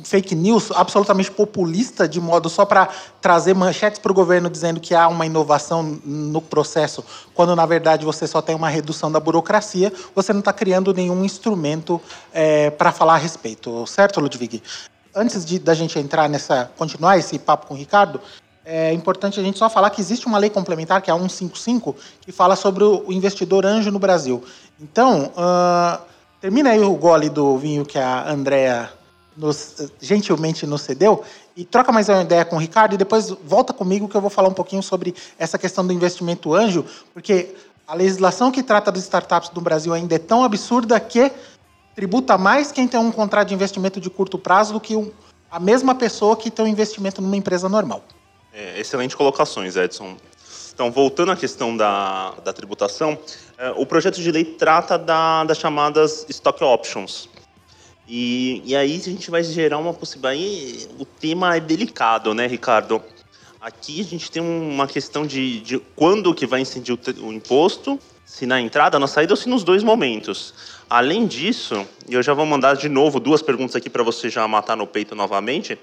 fake 0.04 0.34
news 0.34 0.70
absolutamente 0.72 1.30
populista, 1.30 2.08
de 2.08 2.20
modo 2.20 2.48
só 2.48 2.64
para 2.64 2.88
trazer 3.20 3.54
manchetes 3.54 3.98
para 3.98 4.12
o 4.12 4.14
governo 4.14 4.48
dizendo 4.48 4.80
que 4.80 4.94
há 4.94 5.08
uma 5.08 5.26
inovação 5.26 5.82
no 6.04 6.40
processo, 6.40 7.04
quando 7.34 7.54
na 7.56 7.66
verdade 7.66 8.04
você 8.04 8.26
só 8.26 8.40
tem 8.40 8.54
uma 8.54 8.68
redução 8.68 9.10
da 9.10 9.18
burocracia, 9.18 9.92
você 10.14 10.32
não 10.32 10.40
está 10.40 10.52
criando 10.52 10.94
nenhum 10.94 11.24
instrumento 11.24 12.00
é, 12.32 12.70
para 12.70 12.92
falar 12.92 13.14
a 13.14 13.18
respeito, 13.18 13.86
certo, 13.86 14.20
Ludwig? 14.20 14.62
Antes 15.14 15.44
de, 15.44 15.58
da 15.58 15.74
gente 15.74 15.98
entrar 15.98 16.28
nessa, 16.28 16.70
continuar 16.78 17.18
esse 17.18 17.38
papo 17.38 17.66
com 17.66 17.74
o 17.74 17.76
Ricardo, 17.76 18.20
é 18.64 18.92
importante 18.92 19.40
a 19.40 19.42
gente 19.42 19.58
só 19.58 19.68
falar 19.68 19.90
que 19.90 20.00
existe 20.00 20.26
uma 20.26 20.38
lei 20.38 20.48
complementar, 20.48 21.02
que 21.02 21.10
é 21.10 21.12
a 21.12 21.16
155, 21.16 21.96
que 22.20 22.30
fala 22.30 22.54
sobre 22.54 22.84
o 22.84 23.10
investidor 23.10 23.66
anjo 23.66 23.90
no 23.90 23.98
Brasil. 23.98 24.44
Então, 24.80 25.32
uh, 25.36 26.09
termina 26.40 26.70
aí 26.70 26.80
o 26.80 26.94
gole 26.94 27.28
do 27.28 27.56
vinho 27.58 27.84
que 27.84 27.98
a 27.98 28.30
Andrea 28.30 28.90
nos, 29.36 29.90
gentilmente 30.00 30.66
nos 30.66 30.82
cedeu 30.82 31.22
e 31.56 31.64
troca 31.64 31.92
mais 31.92 32.08
uma 32.08 32.22
ideia 32.22 32.44
com 32.44 32.56
o 32.56 32.58
Ricardo 32.58 32.94
e 32.94 32.98
depois 32.98 33.30
volta 33.44 33.72
comigo 33.72 34.08
que 34.08 34.16
eu 34.16 34.20
vou 34.20 34.30
falar 34.30 34.48
um 34.48 34.54
pouquinho 34.54 34.82
sobre 34.82 35.14
essa 35.38 35.58
questão 35.58 35.86
do 35.86 35.92
investimento 35.92 36.54
anjo, 36.54 36.84
porque 37.12 37.54
a 37.86 37.94
legislação 37.94 38.50
que 38.50 38.62
trata 38.62 38.90
das 38.90 39.02
startups 39.02 39.50
do 39.50 39.60
Brasil 39.60 39.92
ainda 39.92 40.14
é 40.14 40.18
tão 40.18 40.42
absurda 40.42 40.98
que 40.98 41.30
tributa 41.94 42.38
mais 42.38 42.72
quem 42.72 42.88
tem 42.88 42.98
um 42.98 43.12
contrato 43.12 43.48
de 43.48 43.54
investimento 43.54 44.00
de 44.00 44.08
curto 44.08 44.38
prazo 44.38 44.72
do 44.72 44.80
que 44.80 44.96
um, 44.96 45.10
a 45.50 45.58
mesma 45.58 45.94
pessoa 45.94 46.36
que 46.36 46.50
tem 46.50 46.64
um 46.64 46.68
investimento 46.68 47.20
numa 47.20 47.36
empresa 47.36 47.68
normal. 47.68 48.02
É, 48.52 48.80
excelente 48.80 49.16
colocações, 49.16 49.76
Edson. 49.76 50.16
Então, 50.80 50.90
voltando 50.90 51.30
à 51.30 51.36
questão 51.36 51.76
da, 51.76 52.32
da 52.42 52.54
tributação, 52.54 53.18
é, 53.58 53.70
o 53.76 53.84
projeto 53.84 54.18
de 54.18 54.32
lei 54.32 54.46
trata 54.46 54.96
da, 54.96 55.44
das 55.44 55.58
chamadas 55.58 56.24
stock 56.30 56.64
options. 56.64 57.28
E, 58.08 58.62
e 58.64 58.74
aí 58.74 58.96
a 58.96 58.98
gente 58.98 59.30
vai 59.30 59.44
gerar 59.44 59.76
uma 59.76 59.92
possibilidade. 59.92 60.88
O 60.98 61.04
tema 61.04 61.54
é 61.54 61.60
delicado, 61.60 62.32
né, 62.32 62.46
Ricardo? 62.46 63.02
Aqui 63.60 64.00
a 64.00 64.04
gente 64.04 64.30
tem 64.30 64.40
uma 64.40 64.86
questão 64.86 65.26
de, 65.26 65.60
de 65.60 65.78
quando 65.94 66.34
que 66.34 66.46
vai 66.46 66.62
incidir 66.62 66.94
o, 66.94 67.26
o 67.26 67.30
imposto, 67.30 68.00
se 68.24 68.46
na 68.46 68.58
entrada, 68.58 68.98
na 68.98 69.06
saída 69.06 69.34
ou 69.34 69.36
se 69.36 69.50
nos 69.50 69.62
dois 69.62 69.82
momentos. 69.82 70.54
Além 70.88 71.26
disso, 71.26 71.86
e 72.08 72.14
eu 72.14 72.22
já 72.22 72.32
vou 72.32 72.46
mandar 72.46 72.74
de 72.74 72.88
novo 72.88 73.20
duas 73.20 73.42
perguntas 73.42 73.76
aqui 73.76 73.90
para 73.90 74.02
você 74.02 74.30
já 74.30 74.48
matar 74.48 74.78
no 74.78 74.86
peito 74.86 75.14
novamente. 75.14 75.78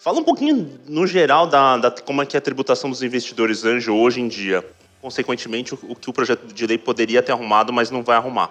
Fala 0.00 0.18
um 0.18 0.24
pouquinho, 0.24 0.80
no 0.88 1.06
geral, 1.06 1.46
da, 1.46 1.76
da, 1.76 1.90
como 1.90 2.22
é 2.22 2.26
que 2.26 2.34
é 2.34 2.38
a 2.38 2.40
tributação 2.40 2.88
dos 2.88 3.02
investidores 3.02 3.66
anjo 3.66 3.94
hoje 3.94 4.18
em 4.18 4.28
dia. 4.28 4.66
Consequentemente, 5.02 5.74
o, 5.74 5.78
o 5.90 5.94
que 5.94 6.08
o 6.08 6.12
projeto 6.12 6.46
de 6.46 6.66
lei 6.66 6.78
poderia 6.78 7.22
ter 7.22 7.32
arrumado, 7.32 7.70
mas 7.70 7.90
não 7.90 8.02
vai 8.02 8.16
arrumar. 8.16 8.50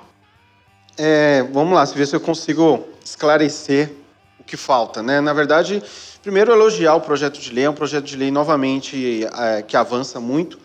É, 0.96 1.42
vamos 1.52 1.74
lá, 1.74 1.84
ver 1.86 2.06
se 2.06 2.16
eu 2.16 2.22
consigo 2.22 2.88
esclarecer 3.04 3.92
o 4.40 4.44
que 4.44 4.56
falta. 4.56 5.02
Né? 5.02 5.20
Na 5.22 5.34
verdade, 5.34 5.82
primeiro 6.22 6.52
elogiar 6.52 6.94
o 6.94 7.02
projeto 7.02 7.40
de 7.40 7.52
lei, 7.52 7.66
é 7.66 7.70
um 7.70 7.74
projeto 7.74 8.06
de 8.06 8.16
lei 8.16 8.30
novamente 8.30 9.26
é, 9.26 9.64
que 9.64 9.76
avança 9.76 10.20
muito, 10.20 10.60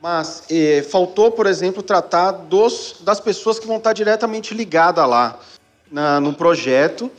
mas 0.00 0.44
é, 0.48 0.82
faltou, 0.82 1.32
por 1.32 1.46
exemplo, 1.46 1.82
tratar 1.82 2.30
dos, 2.30 2.98
das 3.00 3.18
pessoas 3.18 3.58
que 3.58 3.66
vão 3.66 3.78
estar 3.78 3.92
diretamente 3.92 4.54
ligadas 4.54 5.08
lá 5.08 5.40
na, 5.90 6.20
no 6.20 6.32
projeto, 6.32 7.10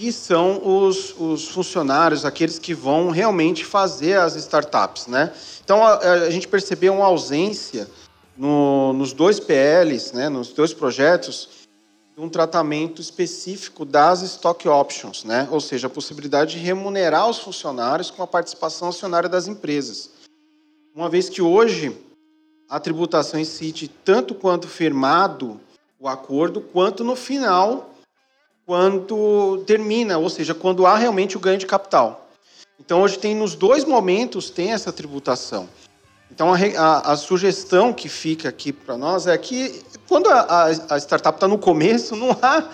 que 0.00 0.10
são 0.10 0.66
os, 0.66 1.14
os, 1.20 1.48
funcionários, 1.48 2.24
aqueles 2.24 2.58
que 2.58 2.72
vão 2.72 3.10
realmente 3.10 3.66
fazer 3.66 4.18
as 4.18 4.34
startups. 4.34 5.06
Né? 5.06 5.30
Então, 5.62 5.84
a, 5.84 5.98
a 5.98 6.30
gente 6.30 6.48
percebeu 6.48 6.94
uma 6.94 7.04
ausência 7.04 7.86
no, 8.34 8.94
nos 8.94 9.12
dois 9.12 9.38
PLs, 9.38 10.14
né, 10.14 10.30
nos 10.30 10.54
dois 10.54 10.72
projetos, 10.72 11.50
de 12.16 12.24
um 12.24 12.30
tratamento 12.30 13.02
específico 13.02 13.84
das 13.84 14.22
stock 14.22 14.66
options, 14.66 15.22
né? 15.22 15.46
ou 15.50 15.60
seja, 15.60 15.86
a 15.86 15.90
possibilidade 15.90 16.52
de 16.52 16.58
remunerar 16.60 17.28
os 17.28 17.38
funcionários 17.38 18.10
com 18.10 18.22
a 18.22 18.26
participação 18.26 18.88
acionária 18.88 19.28
das 19.28 19.48
empresas. 19.48 20.08
Uma 20.94 21.10
vez 21.10 21.28
que 21.28 21.42
hoje 21.42 21.94
a 22.70 22.80
tributação 22.80 23.38
incide 23.38 23.86
tanto 24.02 24.34
quanto 24.34 24.66
firmado 24.66 25.60
o 25.98 26.08
acordo, 26.08 26.62
quanto 26.62 27.04
no 27.04 27.14
final, 27.14 27.89
quando 28.70 29.64
termina, 29.66 30.16
ou 30.16 30.30
seja, 30.30 30.54
quando 30.54 30.86
há 30.86 30.96
realmente 30.96 31.36
o 31.36 31.40
ganho 31.40 31.58
de 31.58 31.66
capital. 31.66 32.30
Então, 32.78 33.02
hoje 33.02 33.18
tem 33.18 33.34
nos 33.34 33.56
dois 33.56 33.84
momentos 33.84 34.48
tem 34.48 34.70
essa 34.70 34.92
tributação. 34.92 35.68
Então, 36.30 36.54
a, 36.54 36.56
a, 36.56 37.12
a 37.12 37.16
sugestão 37.16 37.92
que 37.92 38.08
fica 38.08 38.48
aqui 38.48 38.72
para 38.72 38.96
nós 38.96 39.26
é 39.26 39.36
que, 39.36 39.82
quando 40.08 40.28
a, 40.28 40.66
a 40.88 40.96
startup 40.98 41.36
está 41.36 41.48
no 41.48 41.58
começo, 41.58 42.14
não 42.14 42.30
há, 42.40 42.68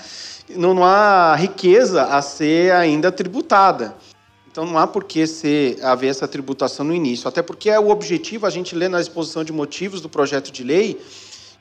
não, 0.51 0.75
não 0.75 0.85
há 0.85 1.35
riqueza 1.35 2.03
a 2.03 2.21
ser 2.21 2.73
ainda 2.73 3.11
tributada. 3.11 3.97
Então 4.51 4.67
não 4.67 4.77
há 4.77 4.87
por 4.87 5.05
que 5.05 5.27
ser, 5.27 5.83
haver 5.83 6.09
essa 6.09 6.29
tributação 6.29 6.85
no 6.85 6.95
início. 6.95 7.27
Até 7.27 7.41
porque 7.41 7.71
é 7.71 7.81
o 7.81 7.89
objetivo, 7.89 8.45
a 8.45 8.51
gente 8.51 8.75
lê 8.75 8.87
na 8.87 9.01
exposição 9.01 9.43
de 9.43 9.51
motivos 9.51 10.03
do 10.03 10.11
projeto 10.11 10.53
de 10.53 10.63
lei, 10.63 11.01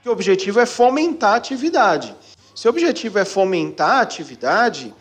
que 0.03 0.09
o 0.09 0.11
objetivo 0.11 0.59
é 0.59 0.65
fomentar 0.65 1.35
a 1.35 1.37
atividade. 1.37 2.13
Se 2.55 2.67
o 2.67 2.69
objetivo 2.69 3.19
é 3.19 3.25
fomentar 3.25 3.97
a 3.97 4.01
atividade, 4.01 4.93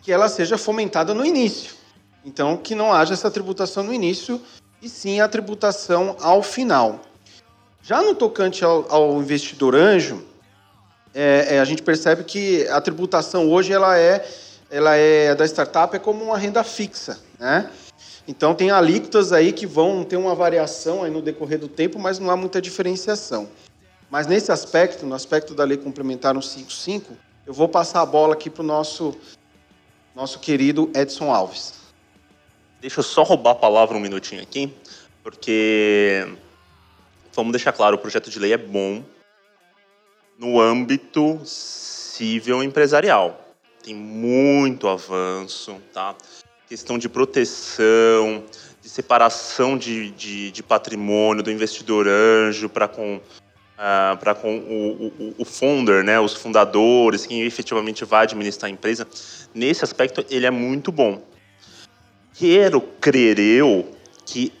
que 0.00 0.12
ela 0.12 0.28
seja 0.28 0.56
fomentada 0.56 1.12
no 1.12 1.26
início. 1.26 1.74
Então, 2.24 2.56
que 2.56 2.76
não 2.76 2.92
haja 2.92 3.14
essa 3.14 3.28
tributação 3.28 3.82
no 3.82 3.92
início, 3.92 4.40
e 4.80 4.88
sim 4.88 5.20
a 5.20 5.26
tributação 5.26 6.16
ao 6.20 6.40
final. 6.40 7.00
Já 7.82 8.00
no 8.00 8.14
tocante 8.14 8.64
ao, 8.64 8.86
ao 8.88 9.20
investidor 9.20 9.74
anjo, 9.74 10.24
é, 11.12 11.56
é, 11.56 11.60
a 11.60 11.64
gente 11.64 11.82
percebe 11.82 12.22
que 12.22 12.66
a 12.68 12.80
tributação 12.80 13.50
hoje 13.50 13.72
ela 13.72 13.98
é, 13.98 14.24
ela 14.70 14.94
é 14.94 15.34
da 15.34 15.44
startup 15.44 15.94
é 15.94 15.98
como 15.98 16.22
uma 16.24 16.38
renda 16.38 16.62
fixa, 16.62 17.18
né? 17.40 17.68
Então 18.26 18.54
tem 18.54 18.70
alíquotas 18.70 19.32
aí 19.32 19.52
que 19.52 19.66
vão 19.66 20.04
ter 20.04 20.16
uma 20.16 20.34
variação 20.34 21.02
aí 21.02 21.10
no 21.10 21.20
decorrer 21.20 21.58
do 21.58 21.66
tempo, 21.66 21.98
mas 21.98 22.20
não 22.20 22.30
há 22.30 22.36
muita 22.36 22.62
diferenciação. 22.62 23.48
Mas 24.12 24.26
nesse 24.26 24.52
aspecto, 24.52 25.06
no 25.06 25.14
aspecto 25.14 25.54
da 25.54 25.64
lei 25.64 25.78
complementar 25.78 26.34
155, 26.34 27.16
eu 27.46 27.54
vou 27.54 27.66
passar 27.66 28.02
a 28.02 28.04
bola 28.04 28.34
aqui 28.34 28.50
para 28.50 28.60
o 28.60 28.66
nosso, 28.66 29.16
nosso 30.14 30.38
querido 30.38 30.90
Edson 30.94 31.32
Alves. 31.32 31.72
Deixa 32.78 33.00
eu 33.00 33.04
só 33.04 33.22
roubar 33.22 33.52
a 33.52 33.54
palavra 33.54 33.96
um 33.96 34.00
minutinho 34.00 34.42
aqui, 34.42 34.70
porque 35.22 36.28
vamos 37.32 37.52
deixar 37.52 37.72
claro, 37.72 37.96
o 37.96 37.98
projeto 37.98 38.28
de 38.28 38.38
lei 38.38 38.52
é 38.52 38.58
bom 38.58 39.02
no 40.38 40.60
âmbito 40.60 41.40
civil 41.46 42.62
empresarial. 42.62 43.40
Tem 43.82 43.94
muito 43.94 44.88
avanço, 44.88 45.80
tá? 45.90 46.14
Questão 46.68 46.98
de 46.98 47.08
proteção, 47.08 48.44
de 48.82 48.90
separação 48.90 49.78
de, 49.78 50.10
de, 50.10 50.50
de 50.50 50.62
patrimônio 50.62 51.42
do 51.42 51.50
investidor 51.50 52.06
anjo 52.06 52.68
para 52.68 52.86
com, 52.86 53.18
uh, 53.82 54.16
para 54.16 54.34
com 54.34 54.56
o, 54.56 55.06
o, 55.18 55.34
o 55.38 55.44
founder, 55.44 56.04
né, 56.04 56.20
os 56.20 56.34
fundadores, 56.34 57.26
quem 57.26 57.42
efetivamente 57.42 58.04
vai 58.04 58.22
administrar 58.22 58.70
a 58.70 58.72
empresa. 58.72 59.06
Nesse 59.52 59.84
aspecto, 59.84 60.24
ele 60.30 60.46
é 60.46 60.50
muito 60.50 60.92
bom 60.92 61.20
quero 62.34 62.80
crer 63.00 63.38
eu 63.38 63.88
que 64.24 64.52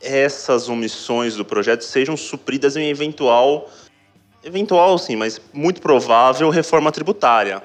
essas 0.00 0.68
omissões 0.68 1.36
do 1.36 1.44
projeto 1.44 1.82
sejam 1.82 2.16
supridas 2.16 2.76
em 2.76 2.88
eventual, 2.88 3.70
eventual 4.42 4.98
sim, 4.98 5.16
mas 5.16 5.40
muito 5.52 5.80
provável 5.80 6.48
reforma 6.50 6.90
tributária. 6.90 7.62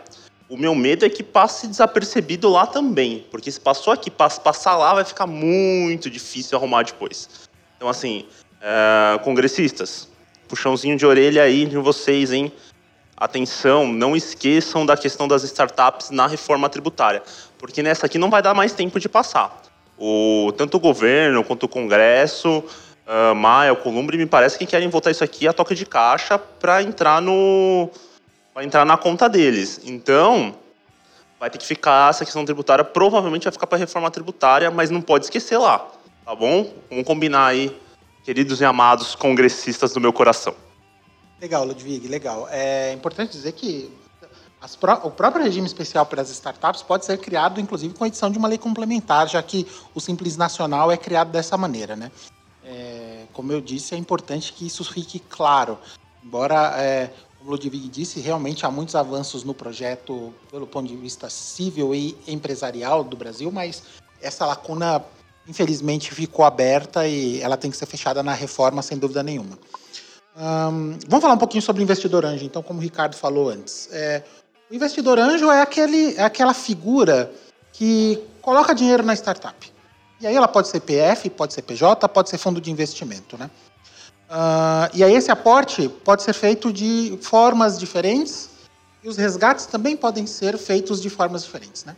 O 0.49 0.55
meu 0.55 0.73
medo 0.73 1.05
é 1.05 1.09
que 1.09 1.23
passe 1.23 1.67
desapercebido 1.67 2.47
lá 2.49 2.65
também, 2.65 3.25
porque 3.29 3.51
se 3.51 3.59
passou 3.59 3.91
aqui, 3.91 4.09
passar 4.09 4.77
lá 4.77 4.93
vai 4.93 5.03
ficar 5.03 5.27
muito 5.27 6.09
difícil 6.09 6.57
arrumar 6.57 6.83
depois. 6.83 7.49
Então, 7.75 7.89
assim, 7.89 8.25
é, 8.61 9.19
congressistas, 9.19 10.09
puxãozinho 10.47 10.97
de 10.97 11.05
orelha 11.05 11.43
aí 11.43 11.65
de 11.65 11.77
vocês, 11.77 12.31
hein? 12.31 12.51
Atenção, 13.15 13.87
não 13.87 14.15
esqueçam 14.15 14.85
da 14.85 14.95
questão 14.95 15.27
das 15.27 15.43
startups 15.43 16.11
na 16.11 16.27
reforma 16.27 16.69
tributária 16.69 17.23
porque 17.57 17.81
nessa 17.83 18.05
aqui 18.05 18.17
não 18.17 18.29
vai 18.29 18.41
dar 18.41 18.53
mais 18.53 18.73
tempo 18.73 18.99
de 18.99 19.09
passar. 19.09 19.61
O, 19.97 20.53
tanto 20.55 20.77
o 20.77 20.79
governo 20.79 21.43
quanto 21.43 21.63
o 21.63 21.67
Congresso, 21.67 22.63
uh, 23.07 23.35
Maia, 23.35 23.73
o 23.73 23.77
Columbre, 23.77 24.17
me 24.17 24.25
parece 24.25 24.57
que 24.57 24.65
querem 24.65 24.89
votar 24.89 25.11
isso 25.11 25.23
aqui 25.23 25.47
a 25.47 25.53
toque 25.53 25.73
de 25.73 25.85
caixa 25.85 26.37
para 26.37 26.83
entrar 26.83 27.21
no 27.21 27.89
para 28.53 28.63
entrar 28.63 28.85
na 28.85 28.97
conta 28.97 29.29
deles. 29.29 29.81
Então, 29.85 30.55
vai 31.39 31.49
ter 31.49 31.59
que 31.59 31.65
ficar 31.65 32.09
essa 32.09 32.25
questão 32.25 32.43
tributária, 32.43 32.83
provavelmente 32.83 33.43
vai 33.43 33.53
ficar 33.53 33.67
para 33.67 33.77
reforma 33.77 34.09
tributária, 34.09 34.71
mas 34.71 34.89
não 34.89 34.99
pode 34.99 35.25
esquecer 35.25 35.57
lá, 35.57 35.87
tá 36.25 36.33
bom? 36.33 36.71
Vamos 36.89 37.05
combinar 37.05 37.47
aí, 37.47 37.75
queridos 38.27 38.59
e 38.59 38.65
amados 38.65 39.15
congressistas 39.15 39.93
do 39.93 40.01
meu 40.01 40.11
coração. 40.11 40.53
Legal, 41.39 41.63
Ludwig, 41.63 42.09
legal. 42.09 42.45
É 42.51 42.91
importante 42.91 43.31
dizer 43.31 43.53
que 43.53 43.89
o 45.01 45.09
próprio 45.09 45.45
regime 45.45 45.65
especial 45.65 46.05
para 46.05 46.21
as 46.21 46.29
startups 46.29 46.81
pode 46.81 47.05
ser 47.05 47.17
criado, 47.19 47.61
inclusive, 47.61 47.93
com 47.93 48.03
a 48.03 48.07
edição 48.07 48.29
de 48.29 48.37
uma 48.37 48.49
lei 48.49 48.57
complementar, 48.57 49.29
já 49.29 49.41
que 49.41 49.65
o 49.95 50.01
Simples 50.01 50.35
Nacional 50.35 50.91
é 50.91 50.97
criado 50.97 51.31
dessa 51.31 51.55
maneira. 51.55 51.95
Né? 51.95 52.11
É, 52.65 53.23
como 53.31 53.53
eu 53.53 53.61
disse, 53.61 53.95
é 53.95 53.97
importante 53.97 54.51
que 54.51 54.67
isso 54.67 54.83
fique 54.83 55.19
claro. 55.19 55.79
Embora, 56.21 56.73
é, 56.81 57.09
como 57.37 57.51
o 57.51 57.53
Ludwig 57.53 57.87
disse, 57.87 58.19
realmente 58.19 58.65
há 58.65 58.69
muitos 58.69 58.95
avanços 58.95 59.45
no 59.45 59.53
projeto 59.53 60.33
pelo 60.51 60.67
ponto 60.67 60.89
de 60.89 60.97
vista 60.97 61.29
civil 61.29 61.95
e 61.95 62.17
empresarial 62.27 63.05
do 63.05 63.15
Brasil, 63.15 63.49
mas 63.53 63.83
essa 64.21 64.45
lacuna, 64.45 65.01
infelizmente, 65.47 66.13
ficou 66.13 66.45
aberta 66.45 67.07
e 67.07 67.41
ela 67.41 67.57
tem 67.57 67.71
que 67.71 67.77
ser 67.77 67.85
fechada 67.85 68.21
na 68.21 68.33
reforma, 68.33 68.81
sem 68.81 68.97
dúvida 68.97 69.23
nenhuma. 69.23 69.57
Um, 70.35 70.97
vamos 71.07 71.21
falar 71.21 71.33
um 71.33 71.37
pouquinho 71.37 71.61
sobre 71.61 71.81
investidor 71.81 72.25
anjo, 72.25 72.45
então, 72.45 72.61
como 72.61 72.79
o 72.79 72.81
Ricardo 72.81 73.15
falou 73.15 73.49
antes. 73.49 73.89
É, 73.91 74.23
o 74.69 74.75
investidor 74.75 75.17
anjo 75.17 75.49
é, 75.49 75.61
aquele, 75.61 76.15
é 76.15 76.23
aquela 76.23 76.53
figura 76.53 77.31
que 77.71 78.19
coloca 78.41 78.75
dinheiro 78.75 79.03
na 79.03 79.13
startup. 79.13 79.71
E 80.19 80.27
aí 80.27 80.35
ela 80.35 80.47
pode 80.47 80.67
ser 80.67 80.81
PF, 80.81 81.29
pode 81.29 81.53
ser 81.53 81.61
PJ, 81.61 82.07
pode 82.09 82.29
ser 82.29 82.37
fundo 82.37 82.59
de 82.59 82.71
investimento, 82.71 83.37
né? 83.37 83.49
Uh, 84.29 84.89
e 84.93 85.03
aí 85.03 85.13
esse 85.13 85.31
aporte 85.31 85.87
pode 86.03 86.21
ser 86.21 86.33
feito 86.33 86.73
de 86.73 87.17
formas 87.21 87.79
diferentes 87.79 88.49
e 89.01 89.07
os 89.07 89.15
resgates 89.15 89.65
também 89.67 89.95
podem 89.95 90.27
ser 90.27 90.57
feitos 90.57 91.01
de 91.01 91.09
formas 91.09 91.45
diferentes, 91.45 91.85
né? 91.85 91.95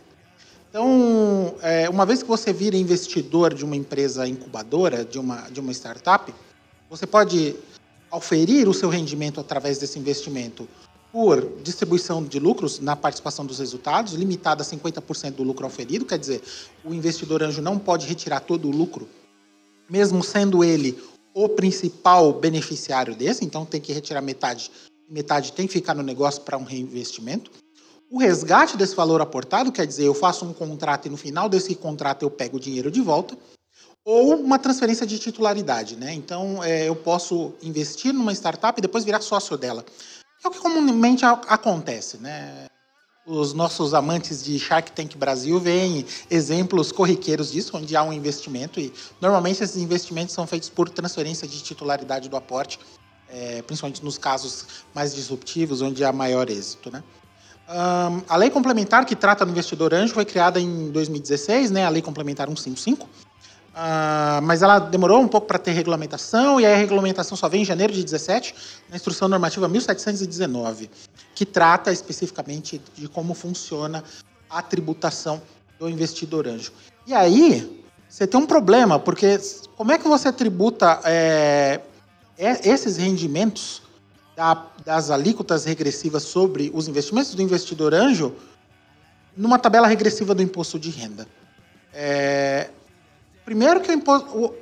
Então, 0.70 1.56
é, 1.62 1.90
uma 1.90 2.06
vez 2.06 2.22
que 2.22 2.28
você 2.28 2.52
vira 2.52 2.76
investidor 2.76 3.52
de 3.52 3.64
uma 3.64 3.74
empresa 3.74 4.26
incubadora, 4.26 5.04
de 5.04 5.18
uma, 5.18 5.50
de 5.50 5.58
uma 5.58 5.72
startup, 5.72 6.32
você 6.88 7.08
pode 7.08 7.56
auferir 8.08 8.68
o 8.68 8.74
seu 8.74 8.88
rendimento 8.88 9.40
através 9.40 9.78
desse 9.78 9.98
investimento 9.98 10.68
por 11.12 11.60
distribuição 11.64 12.22
de 12.22 12.38
lucros 12.38 12.78
na 12.78 12.94
participação 12.94 13.44
dos 13.44 13.58
resultados, 13.58 14.12
limitada 14.12 14.62
a 14.62 14.66
50% 14.66 15.32
do 15.32 15.42
lucro 15.42 15.66
oferido, 15.66 16.04
quer 16.04 16.18
dizer, 16.18 16.40
o 16.84 16.94
investidor 16.94 17.42
anjo 17.42 17.60
não 17.60 17.76
pode 17.76 18.06
retirar 18.06 18.38
todo 18.38 18.68
o 18.68 18.70
lucro, 18.70 19.08
mesmo 19.88 20.22
sendo 20.22 20.62
ele 20.62 20.96
o 21.34 21.48
principal 21.48 22.32
beneficiário 22.32 23.14
desse, 23.14 23.44
então 23.44 23.64
tem 23.64 23.80
que 23.80 23.92
retirar 23.92 24.20
metade, 24.20 24.70
metade 25.08 25.52
tem 25.52 25.66
que 25.66 25.72
ficar 25.72 25.94
no 25.94 26.02
negócio 26.02 26.42
para 26.42 26.56
um 26.56 26.64
reinvestimento. 26.64 27.50
O 28.10 28.18
resgate 28.18 28.76
desse 28.76 28.96
valor 28.96 29.20
aportado, 29.20 29.70
quer 29.70 29.86
dizer, 29.86 30.04
eu 30.04 30.14
faço 30.14 30.44
um 30.44 30.52
contrato 30.52 31.06
e 31.06 31.08
no 31.08 31.16
final 31.16 31.48
desse 31.48 31.76
contrato 31.76 32.24
eu 32.24 32.30
pego 32.30 32.56
o 32.56 32.60
dinheiro 32.60 32.90
de 32.90 33.00
volta, 33.00 33.38
ou 34.04 34.34
uma 34.34 34.58
transferência 34.58 35.06
de 35.06 35.16
titularidade, 35.16 35.94
né? 35.94 36.12
Então, 36.12 36.62
é, 36.64 36.88
eu 36.88 36.96
posso 36.96 37.54
investir 37.62 38.12
numa 38.12 38.32
startup 38.32 38.76
e 38.76 38.82
depois 38.82 39.04
virar 39.04 39.20
sócio 39.20 39.56
dela. 39.56 39.84
É 40.44 40.48
o 40.48 40.50
que 40.50 40.58
comumente 40.58 41.24
acontece, 41.24 42.18
né? 42.18 42.66
Os 43.24 43.52
nossos 43.52 43.94
amantes 43.94 44.42
de 44.42 44.58
Shark 44.58 44.90
Tank 44.90 45.16
Brasil 45.16 45.60
veem 45.60 46.04
exemplos 46.28 46.90
corriqueiros 46.90 47.52
disso, 47.52 47.76
onde 47.76 47.94
há 47.94 48.02
um 48.02 48.12
investimento 48.12 48.80
e 48.80 48.92
normalmente 49.20 49.62
esses 49.62 49.76
investimentos 49.76 50.34
são 50.34 50.48
feitos 50.48 50.68
por 50.68 50.88
transferência 50.88 51.46
de 51.46 51.62
titularidade 51.62 52.28
do 52.28 52.36
aporte, 52.36 52.80
é, 53.28 53.62
principalmente 53.62 54.02
nos 54.02 54.18
casos 54.18 54.66
mais 54.92 55.14
disruptivos, 55.14 55.80
onde 55.80 56.04
há 56.04 56.12
maior 56.12 56.50
êxito, 56.50 56.90
né? 56.90 57.04
Um, 57.70 58.22
a 58.28 58.36
lei 58.36 58.50
complementar 58.50 59.04
que 59.06 59.14
trata 59.14 59.44
do 59.44 59.52
investidor 59.52 59.94
anjo 59.94 60.12
foi 60.12 60.24
criada 60.24 60.58
em 60.58 60.90
2016, 60.90 61.70
né? 61.70 61.84
A 61.84 61.88
lei 61.88 62.02
complementar 62.02 62.48
155 62.48 63.08
Uh, 63.70 64.42
mas 64.42 64.62
ela 64.62 64.80
demorou 64.80 65.20
um 65.20 65.28
pouco 65.28 65.46
para 65.46 65.58
ter 65.58 65.70
regulamentação, 65.70 66.60
e 66.60 66.66
aí 66.66 66.74
a 66.74 66.76
regulamentação 66.76 67.36
só 67.36 67.48
vem 67.48 67.62
em 67.62 67.64
janeiro 67.64 67.92
de 67.92 68.02
17, 68.02 68.52
na 68.88 68.96
Instrução 68.96 69.28
Normativa 69.28 69.68
1719, 69.68 70.90
que 71.36 71.46
trata 71.46 71.92
especificamente 71.92 72.82
de 72.96 73.08
como 73.08 73.32
funciona 73.32 74.02
a 74.48 74.60
tributação 74.60 75.40
do 75.78 75.88
investidor 75.88 76.48
anjo. 76.48 76.72
E 77.06 77.14
aí, 77.14 77.80
você 78.08 78.26
tem 78.26 78.40
um 78.40 78.46
problema, 78.46 78.98
porque 78.98 79.38
como 79.76 79.92
é 79.92 79.98
que 79.98 80.08
você 80.08 80.32
tributa 80.32 81.00
é, 81.04 81.80
esses 82.36 82.96
rendimentos 82.96 83.82
da, 84.36 84.66
das 84.84 85.10
alíquotas 85.10 85.64
regressivas 85.64 86.22
sobre 86.22 86.70
os 86.74 86.88
investimentos 86.88 87.34
do 87.34 87.42
investidor 87.42 87.94
anjo 87.94 88.34
numa 89.36 89.58
tabela 89.58 89.86
regressiva 89.86 90.34
do 90.34 90.42
imposto 90.42 90.78
de 90.78 90.90
renda? 90.90 91.26
É, 91.92 92.70
primeiro 93.44 93.80
que 93.80 93.90
o, 93.90 93.94
imposto, 93.94 94.28
o, 94.36 94.54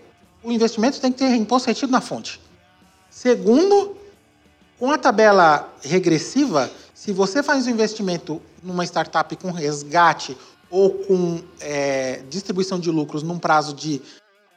o 0.42 0.52
investimento 0.52 1.00
tem 1.00 1.12
que 1.12 1.18
ter 1.18 1.34
imposto 1.34 1.68
retido 1.68 1.92
na 1.92 2.00
fonte. 2.00 2.40
Segundo, 3.10 3.96
com 4.78 4.90
a 4.90 4.98
tabela 4.98 5.72
regressiva, 5.82 6.70
se 6.94 7.12
você 7.12 7.42
faz 7.42 7.66
um 7.66 7.70
investimento 7.70 8.40
numa 8.62 8.84
startup 8.84 9.34
com 9.36 9.50
resgate 9.50 10.36
ou 10.70 10.90
com 10.90 11.42
é, 11.60 12.22
distribuição 12.28 12.78
de 12.78 12.90
lucros 12.90 13.22
num 13.22 13.38
prazo 13.38 13.74
de, 13.74 14.02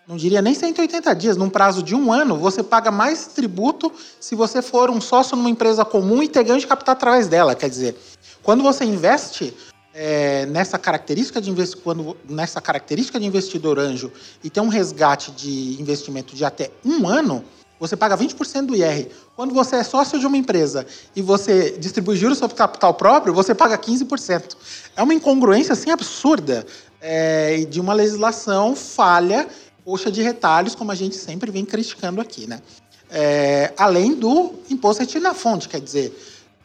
não 0.07 0.17
diria 0.17 0.41
nem 0.41 0.53
180 0.53 1.13
dias, 1.15 1.37
num 1.37 1.49
prazo 1.49 1.83
de 1.83 1.95
um 1.95 2.11
ano, 2.11 2.37
você 2.37 2.63
paga 2.63 2.91
mais 2.91 3.27
tributo 3.27 3.91
se 4.19 4.35
você 4.35 4.61
for 4.61 4.89
um 4.89 4.99
sócio 4.99 5.37
numa 5.37 5.49
empresa 5.49 5.85
comum 5.85 6.23
e 6.23 6.27
ter 6.27 6.43
ganho 6.43 6.59
de 6.59 6.67
capital 6.67 6.93
através 6.93 7.27
dela. 7.27 7.55
Quer 7.55 7.69
dizer, 7.69 7.95
quando 8.41 8.63
você 8.63 8.83
investe 8.83 9.53
é, 9.93 10.45
nessa 10.47 10.77
característica 10.79 11.39
de 11.39 11.53
quando 11.77 12.17
nessa 12.27 12.59
característica 12.59 13.19
de 13.19 13.25
investidor 13.25 13.77
anjo 13.77 14.11
e 14.43 14.49
tem 14.49 14.61
um 14.63 14.69
resgate 14.69 15.31
de 15.31 15.79
investimento 15.79 16.35
de 16.35 16.43
até 16.43 16.71
um 16.83 17.07
ano, 17.07 17.43
você 17.79 17.95
paga 17.97 18.15
20% 18.15 18.67
do 18.67 18.75
IR. 18.75 19.07
Quando 19.35 19.53
você 19.53 19.77
é 19.77 19.83
sócio 19.83 20.19
de 20.19 20.27
uma 20.27 20.37
empresa 20.37 20.85
e 21.15 21.21
você 21.21 21.71
distribui 21.79 22.15
juros 22.15 22.37
sobre 22.37 22.55
capital 22.55 22.93
próprio, 22.93 23.33
você 23.33 23.55
paga 23.55 23.77
15%. 23.77 24.55
É 24.95 25.01
uma 25.01 25.13
incongruência 25.13 25.73
assim 25.73 25.89
absurda 25.89 26.65
é, 27.01 27.65
de 27.67 27.81
uma 27.81 27.93
legislação 27.93 28.75
falha, 28.75 29.47
coxa 29.83 30.11
de 30.11 30.21
retalhos, 30.21 30.75
como 30.75 30.91
a 30.91 30.95
gente 30.95 31.15
sempre 31.15 31.51
vem 31.51 31.65
criticando 31.65 32.21
aqui, 32.21 32.47
né? 32.47 32.61
É, 33.09 33.73
além 33.77 34.13
do 34.15 34.53
imposto 34.69 35.01
retido 35.01 35.23
na 35.23 35.33
fonte, 35.33 35.67
quer 35.67 35.81
dizer, 35.81 36.15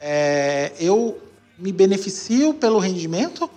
é, 0.00 0.72
eu 0.78 1.18
me 1.58 1.72
beneficio 1.72 2.54
pelo 2.54 2.78
rendimento, 2.78 3.50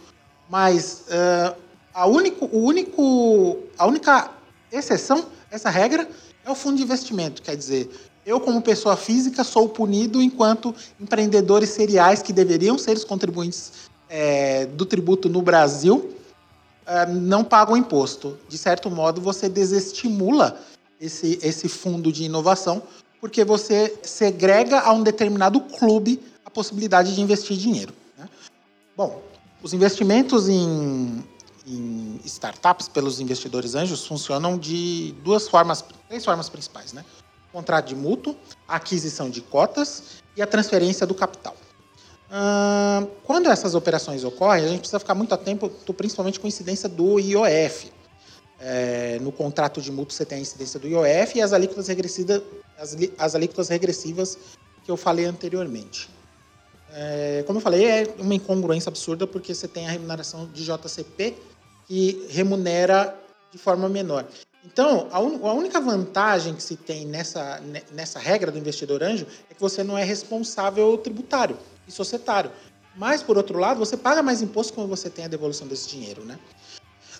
mas 0.49 1.03
uh, 1.07 1.55
a, 1.93 2.07
único, 2.07 2.45
o 2.45 2.63
único, 2.63 3.57
a 3.77 3.85
única 3.85 4.31
exceção, 4.71 5.25
essa 5.51 5.69
regra, 5.69 6.09
é 6.43 6.49
o 6.49 6.55
fundo 6.55 6.77
de 6.77 6.83
investimento. 6.83 7.41
Quer 7.41 7.55
dizer, 7.55 7.89
eu, 8.25 8.39
como 8.39 8.61
pessoa 8.61 8.95
física, 8.95 9.43
sou 9.43 9.69
punido 9.69 10.21
enquanto 10.21 10.73
empreendedores 10.99 11.69
seriais 11.69 12.23
que 12.23 12.33
deveriam 12.33 12.77
ser 12.77 12.95
os 12.95 13.03
contribuintes 13.03 13.89
é, 14.09 14.65
do 14.65 14.85
tributo 14.85 15.29
no 15.29 15.41
Brasil 15.41 16.15
é, 16.15 16.18
não 17.07 17.43
pagam 17.43 17.77
imposto. 17.77 18.37
De 18.47 18.57
certo 18.57 18.89
modo, 18.89 19.21
você 19.21 19.47
desestimula 19.47 20.59
esse, 20.99 21.39
esse 21.41 21.69
fundo 21.69 22.11
de 22.11 22.23
inovação 22.23 22.81
porque 23.21 23.43
você 23.43 23.97
segrega 24.01 24.79
a 24.79 24.93
um 24.93 25.03
determinado 25.03 25.59
clube 25.59 26.21
a 26.45 26.49
possibilidade 26.49 27.13
de 27.13 27.21
investir 27.21 27.57
dinheiro. 27.57 27.93
Né? 28.17 28.29
Bom, 28.95 29.21
os 29.61 29.73
investimentos 29.73 30.47
em, 30.47 31.23
em, 31.67 32.19
startups 32.25 32.87
pelos 32.87 33.19
investidores 33.19 33.75
anjos 33.75 34.05
funcionam 34.07 34.57
de 34.57 35.13
duas 35.23 35.47
formas, 35.47 35.83
três 36.07 36.23
formas 36.23 36.49
principais, 36.49 36.93
né? 36.93 37.03
contrato 37.51 37.87
de 37.87 37.95
mútuo, 37.95 38.35
aquisição 38.67 39.29
de 39.29 39.41
cotas 39.41 40.21
e 40.35 40.41
a 40.41 40.47
transferência 40.47 41.05
do 41.05 41.13
capital. 41.13 41.55
Quando 43.23 43.49
essas 43.49 43.73
operações 43.73 44.23
ocorrem, 44.23 44.65
a 44.65 44.67
gente 44.67 44.79
precisa 44.79 44.99
ficar 44.99 45.15
muito 45.15 45.33
atento, 45.33 45.69
principalmente 45.93 46.39
com 46.39 46.45
a 46.45 46.49
incidência 46.49 46.87
do 46.87 47.19
IOF. 47.19 47.91
É, 48.61 49.17
no 49.21 49.31
contrato 49.31 49.81
de 49.81 49.89
mútuo 49.89 50.13
você 50.13 50.25
tem 50.25 50.39
a 50.39 50.41
incidência 50.41 50.79
do 50.79 50.87
IOF 50.87 51.37
e 51.37 51.41
as 51.41 51.53
alíquotas 51.53 51.87
regressivas, 51.87 52.41
as, 52.77 52.97
as 53.17 53.33
alíquotas 53.33 53.69
regressivas 53.69 54.37
que 54.83 54.91
eu 54.91 54.97
falei 54.97 55.25
anteriormente. 55.25 56.09
É, 56.91 57.43
como 57.47 57.59
eu 57.59 57.63
falei, 57.63 57.85
é 57.85 58.13
uma 58.19 58.35
incongruência 58.35 58.89
absurda 58.89 59.25
porque 59.25 59.53
você 59.53 59.67
tem 59.67 59.87
a 59.87 59.91
remuneração 59.91 60.47
de 60.47 60.65
JCP 60.65 61.35
que 61.87 62.27
remunera 62.29 63.15
de 63.51 63.57
forma 63.57 63.87
menor. 63.87 64.25
Então, 64.65 65.07
a, 65.11 65.19
un, 65.19 65.47
a, 65.47 65.53
única 65.53 65.79
vantagem 65.79 66.53
que 66.53 66.61
se 66.61 66.75
tem 66.75 67.05
nessa, 67.05 67.61
nessa 67.93 68.19
regra 68.19 68.51
do 68.51 68.57
investidor 68.59 69.01
anjo 69.01 69.25
é 69.49 69.53
que 69.53 69.61
você 69.61 69.83
não 69.83 69.97
é 69.97 70.03
responsável 70.03 70.97
tributário 70.97 71.57
e 71.89 71.91
societário. 71.91 72.51
Mas, 72.95 73.21
por 73.21 73.37
outro 73.37 73.59
lado, 73.59 73.79
você 73.79 73.97
paga 73.97 74.23
mais 74.23 74.41
imposto 74.41 74.73
quando 74.73 74.87
você 74.87 75.09
tem 75.09 75.25
a 75.25 75.27
devolução 75.27 75.67
desse 75.67 75.89
dinheiro. 75.89 76.23
Né? 76.23 76.39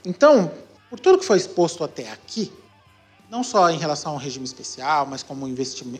Então, 0.05 0.51
por 0.89 0.99
tudo 0.99 1.17
que 1.17 1.25
foi 1.25 1.37
exposto 1.37 1.83
até 1.83 2.11
aqui, 2.11 2.51
não 3.29 3.43
só 3.43 3.69
em 3.69 3.77
relação 3.77 4.13
ao 4.13 4.17
regime 4.17 4.45
especial, 4.45 5.05
mas 5.05 5.21
como, 5.21 5.45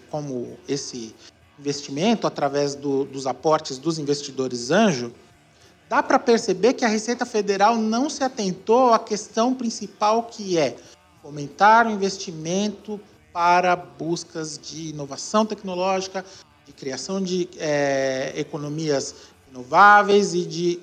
como 0.10 0.58
esse 0.68 1.14
investimento 1.60 2.26
através 2.26 2.74
do, 2.76 3.06
dos 3.06 3.28
aportes 3.28 3.78
dos 3.78 4.00
investidores 4.00 4.72
anjo, 4.72 5.14
dá 5.88 6.02
para 6.02 6.18
perceber 6.18 6.74
que 6.74 6.86
a 6.86 6.88
Receita 6.88 7.26
Federal 7.26 7.76
não 7.76 8.10
se 8.10 8.24
atentou 8.24 8.94
à 8.94 9.00
questão 9.00 9.54
principal 9.54 10.24
que 10.24 10.58
é 10.58 10.78
fomentar 11.22 11.86
o 11.88 11.92
investimento 11.92 13.00
para 13.32 13.76
buscas 13.76 14.58
de 14.58 14.90
inovação 14.90 15.46
tecnológica, 15.46 16.26
de 16.70 16.74
criação 16.74 17.20
de 17.22 17.50
é, 17.58 18.32
economias 18.36 19.16
inováveis 19.50 20.36
e 20.36 20.46
de 20.46 20.80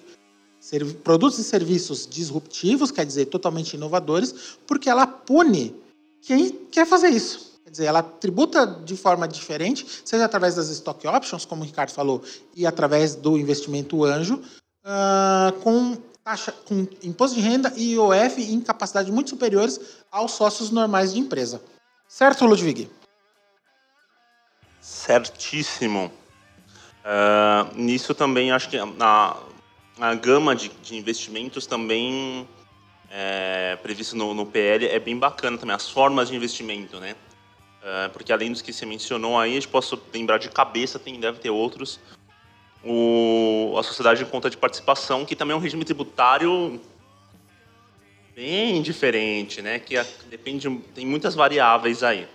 produtos 1.05 1.39
e 1.39 1.45
serviços 1.45 2.09
disruptivos, 2.09 2.91
quer 2.91 3.07
dizer, 3.07 3.27
totalmente 3.27 3.75
inovadores, 3.75 4.59
porque 4.67 4.91
ela 4.91 5.07
pune 5.07 5.73
quem 6.21 6.51
quer 6.73 6.85
fazer 6.85 7.11
isso. 7.11 7.53
Quer 7.63 7.71
dizer, 7.71 7.85
ela 7.85 8.03
tributa 8.03 8.67
de 8.67 8.97
forma 8.97 9.29
diferente, 9.29 9.87
seja 10.05 10.25
através 10.25 10.57
das 10.57 10.69
stock 10.71 11.07
options, 11.07 11.45
como 11.45 11.63
o 11.63 11.65
Ricardo 11.65 11.91
falou, 11.91 12.21
e 12.55 12.67
através 12.67 13.15
do 13.15 13.39
investimento 13.39 14.05
anjo, 14.05 14.43
uh, 14.85 15.53
com, 15.63 15.97
taxa, 16.25 16.53
com 16.65 16.85
imposto 17.01 17.37
de 17.37 17.43
renda 17.43 17.73
e 17.77 17.93
IOF 17.93 18.43
em 18.43 18.61
capacidade 18.61 19.13
muito 19.13 19.31
superiores 19.31 19.81
aos 20.11 20.33
sócios 20.33 20.71
normais 20.71 21.13
de 21.13 21.21
empresa. 21.21 21.63
Certo, 22.09 22.45
Ludwig? 22.45 22.91
Certíssimo. 24.87 26.13
Uh, 27.05 27.75
nisso 27.77 28.15
também 28.15 28.53
acho 28.53 28.71
que 28.71 28.79
a, 28.79 29.37
a 29.99 30.15
gama 30.15 30.55
de, 30.55 30.69
de 30.69 30.97
investimentos 30.97 31.67
também 31.67 32.49
é, 33.11 33.77
previsto 33.83 34.17
no, 34.17 34.33
no 34.33 34.47
PL 34.47 34.87
é 34.87 35.01
bem 35.01 35.19
bacana 35.19 35.59
também, 35.59 35.75
as 35.75 35.91
formas 35.91 36.29
de 36.29 36.37
investimento, 36.37 37.01
né? 37.01 37.17
É, 37.83 38.09
porque 38.09 38.33
além 38.33 38.53
dos 38.53 38.63
que 38.63 38.73
você 38.73 38.87
mencionou 38.87 39.37
aí, 39.37 39.51
a 39.51 39.55
gente 39.55 39.67
posso 39.67 40.01
lembrar 40.15 40.39
de 40.39 40.49
cabeça, 40.51 41.01
tem, 41.01 41.19
deve 41.19 41.41
ter 41.41 41.51
outros. 41.51 41.99
O, 42.85 43.75
a 43.77 43.83
sociedade 43.83 44.25
de 44.25 44.31
conta 44.31 44.49
de 44.49 44.57
participação, 44.57 45.25
que 45.27 45.35
também 45.35 45.53
é 45.53 45.57
um 45.57 45.61
regime 45.61 45.85
tributário 45.85 46.81
bem 48.37 48.81
diferente, 48.83 49.61
né? 49.61 49.81
Que 49.81 50.01
depende, 50.31 50.71
tem 50.95 51.05
muitas 51.05 51.35
variáveis 51.35 52.05
aí. 52.05 52.29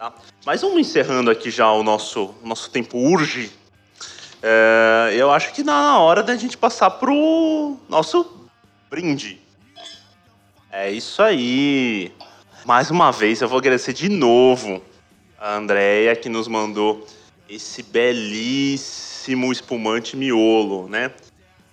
Tá? 0.00 0.14
Mas 0.46 0.62
vamos 0.62 0.78
encerrando 0.78 1.30
aqui 1.30 1.50
já 1.50 1.70
o 1.70 1.82
nosso, 1.82 2.34
o 2.42 2.48
nosso 2.48 2.70
tempo 2.70 2.96
urge. 2.96 3.52
É, 4.42 5.10
eu 5.12 5.30
acho 5.30 5.52
que 5.52 5.62
na 5.62 5.98
hora 5.98 6.22
da 6.22 6.34
gente 6.36 6.56
passar 6.56 6.88
pro 6.92 7.76
nosso 7.86 8.48
brinde. 8.88 9.38
É 10.72 10.90
isso 10.90 11.20
aí. 11.20 12.14
Mais 12.64 12.90
uma 12.90 13.10
vez, 13.10 13.42
eu 13.42 13.48
vou 13.48 13.58
agradecer 13.58 13.92
de 13.92 14.08
novo 14.08 14.82
a 15.38 15.56
Andrea 15.56 16.16
que 16.16 16.30
nos 16.30 16.48
mandou 16.48 17.06
esse 17.46 17.82
belíssimo 17.82 19.52
espumante 19.52 20.16
miolo, 20.16 20.88
né? 20.88 21.12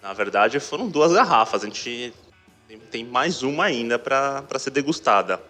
Na 0.01 0.11
verdade, 0.11 0.59
foram 0.59 0.89
duas 0.89 1.13
garrafas. 1.13 1.63
A 1.63 1.65
gente 1.65 2.13
tem 2.91 3.05
mais 3.05 3.41
uma 3.41 3.63
ainda 3.63 3.97
para 3.97 4.59
ser 4.59 4.71
degustada. 4.71 5.41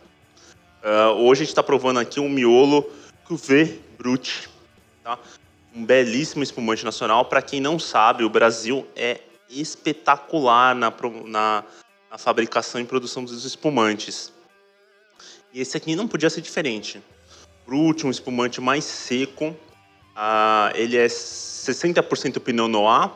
Uh, 0.88 1.12
hoje 1.22 1.42
a 1.42 1.44
gente 1.44 1.50
está 1.50 1.62
provando 1.62 2.00
aqui 2.00 2.18
um 2.18 2.30
miolo 2.30 2.90
Cuvée 3.26 3.78
Brut, 3.98 4.48
tá? 5.04 5.20
Um 5.76 5.84
belíssimo 5.84 6.42
espumante 6.42 6.86
nacional. 6.86 7.26
Para 7.26 7.42
quem 7.42 7.60
não 7.60 7.78
sabe, 7.78 8.24
o 8.24 8.30
Brasil 8.30 8.88
é 8.96 9.20
espetacular 9.50 10.74
na, 10.74 10.94
na, 11.26 11.66
na 12.10 12.18
fabricação 12.18 12.80
e 12.80 12.86
produção 12.86 13.26
dos 13.26 13.44
espumantes. 13.44 14.32
E 15.54 15.60
esse 15.60 15.76
aqui 15.76 15.94
não 15.94 16.08
podia 16.08 16.30
ser 16.30 16.40
diferente. 16.40 17.02
Brut, 17.66 18.08
um 18.08 18.10
espumante 18.10 18.62
mais 18.62 18.86
seco. 18.86 19.54
Ah, 20.16 20.72
ele 20.74 20.96
é 20.96 21.08
60% 21.08 22.40
Pinot 22.40 22.70
Noir 22.70 23.12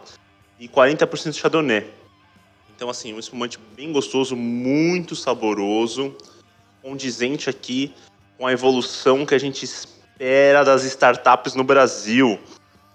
e 0.60 0.68
40% 0.68 1.34
Chardonnay. 1.36 1.90
Então, 2.76 2.90
assim, 2.90 3.14
um 3.14 3.20
espumante 3.20 3.58
bem 3.78 3.94
gostoso, 3.94 4.36
muito 4.36 5.16
saboroso. 5.16 6.14
Condizente 6.82 7.50
aqui 7.50 7.94
com 8.38 8.48
a 8.48 8.52
evolução 8.52 9.26
que 9.26 9.36
a 9.36 9.40
gente 9.40 9.64
espera 9.64 10.64
das 10.64 10.84
startups 10.84 11.54
no 11.56 11.64
Brasil. 11.64 12.40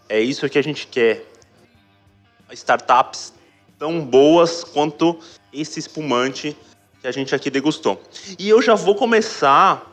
É 0.09 0.21
isso 0.21 0.49
que 0.49 0.59
a 0.59 0.63
gente 0.63 0.87
quer. 0.87 1.25
Startups 2.53 3.33
tão 3.79 4.01
boas 4.01 4.65
quanto 4.65 5.19
esse 5.53 5.79
espumante 5.79 6.57
que 7.01 7.07
a 7.07 7.13
gente 7.13 7.35
aqui 7.35 7.51
degustou. 7.51 8.03
E 8.39 8.49
eu 8.49 8.61
já 8.63 8.75
vou 8.75 8.95
começar. 8.95 9.93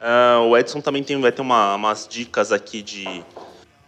Uh, 0.00 0.42
o 0.42 0.56
Edson 0.56 0.80
também 0.80 1.02
tem, 1.02 1.20
vai 1.20 1.32
ter 1.32 1.42
uma, 1.42 1.74
umas 1.74 2.06
dicas 2.08 2.52
aqui 2.52 2.82
de, 2.82 3.24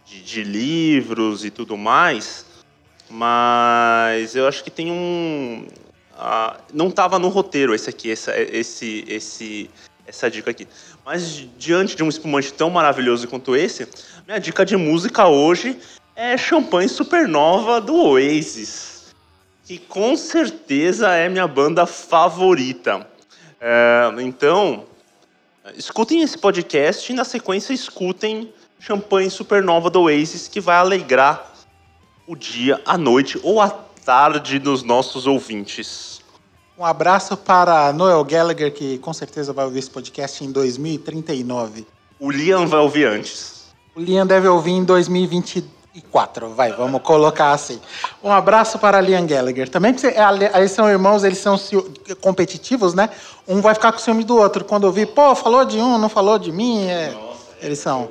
de, 0.05 0.21
de, 0.21 0.43
livros 0.43 1.45
e 1.45 1.49
tudo 1.49 1.77
mais. 1.77 2.45
Mas 3.09 4.35
eu 4.35 4.47
acho 4.47 4.63
que 4.63 4.69
tem 4.69 4.91
um. 4.91 5.67
Não 6.73 6.87
estava 6.87 7.17
no 7.17 7.29
roteiro 7.29 7.73
esse 7.73 7.89
aqui, 7.89 8.11
essa, 8.11 8.39
esse, 8.39 9.03
esse, 9.07 9.69
essa 10.05 10.29
dica 10.29 10.51
aqui. 10.51 10.67
Mas 11.05 11.47
diante 11.57 11.95
de 11.95 12.03
um 12.03 12.09
espumante 12.09 12.53
tão 12.53 12.69
maravilhoso 12.69 13.27
quanto 13.27 13.55
esse, 13.55 13.87
minha 14.27 14.39
dica 14.39 14.65
de 14.65 14.77
música 14.77 15.27
hoje 15.27 15.79
é 16.15 16.37
Champanhe 16.37 16.87
Supernova 16.87 17.81
do 17.81 17.95
Oasis, 17.95 19.13
que 19.63 19.77
com 19.77 20.15
certeza 20.15 21.09
é 21.09 21.27
minha 21.27 21.47
banda 21.47 21.85
favorita. 21.85 23.07
É, 23.59 24.11
então, 24.19 24.85
escutem 25.75 26.21
esse 26.21 26.37
podcast 26.37 27.11
e 27.11 27.15
na 27.15 27.23
sequência 27.23 27.73
escutem 27.73 28.53
Champanhe 28.79 29.29
Supernova 29.29 29.89
do 29.89 30.01
Oasis, 30.01 30.47
que 30.47 30.59
vai 30.59 30.75
alegrar 30.75 31.51
o 32.27 32.35
dia, 32.35 32.81
a 32.85 32.97
noite 32.97 33.39
ou 33.43 33.61
a 33.61 33.69
tarde 33.69 34.59
dos 34.59 34.83
nossos 34.83 35.27
ouvintes. 35.27 36.10
Um 36.81 36.85
abraço 36.85 37.37
para 37.37 37.93
Noel 37.93 38.23
Gallagher, 38.23 38.73
que 38.73 38.97
com 38.97 39.13
certeza 39.13 39.53
vai 39.53 39.65
ouvir 39.65 39.77
esse 39.77 39.89
podcast 39.91 40.43
em 40.43 40.51
2039. 40.51 41.85
O 42.19 42.31
Liam 42.31 42.65
vai 42.65 42.79
ouvir 42.79 43.05
antes. 43.05 43.65
O 43.95 43.99
Liam 43.99 44.25
deve 44.25 44.47
ouvir 44.47 44.71
em 44.71 44.83
2024. 44.83 46.49
Vai, 46.49 46.71
vamos 46.71 47.03
colocar 47.03 47.51
assim. 47.51 47.79
Um 48.23 48.31
abraço 48.31 48.79
para 48.79 48.99
Liam 48.99 49.27
Gallagher. 49.27 49.69
Também, 49.69 49.93
porque 49.93 50.11
eles 50.57 50.71
são 50.71 50.89
irmãos, 50.89 51.23
eles 51.23 51.37
são 51.37 51.55
competitivos, 52.19 52.95
né? 52.95 53.11
Um 53.47 53.61
vai 53.61 53.75
ficar 53.75 53.91
com 53.91 53.99
ciúme 53.99 54.23
do 54.23 54.35
outro. 54.35 54.65
Quando 54.65 54.85
ouvir, 54.85 55.05
pô, 55.05 55.35
falou 55.35 55.63
de 55.63 55.77
um, 55.77 55.99
não 55.99 56.09
falou 56.09 56.39
de 56.39 56.51
mim. 56.51 56.87
É... 56.87 57.11
Nossa, 57.11 57.45
eles 57.61 57.77
são. 57.77 58.09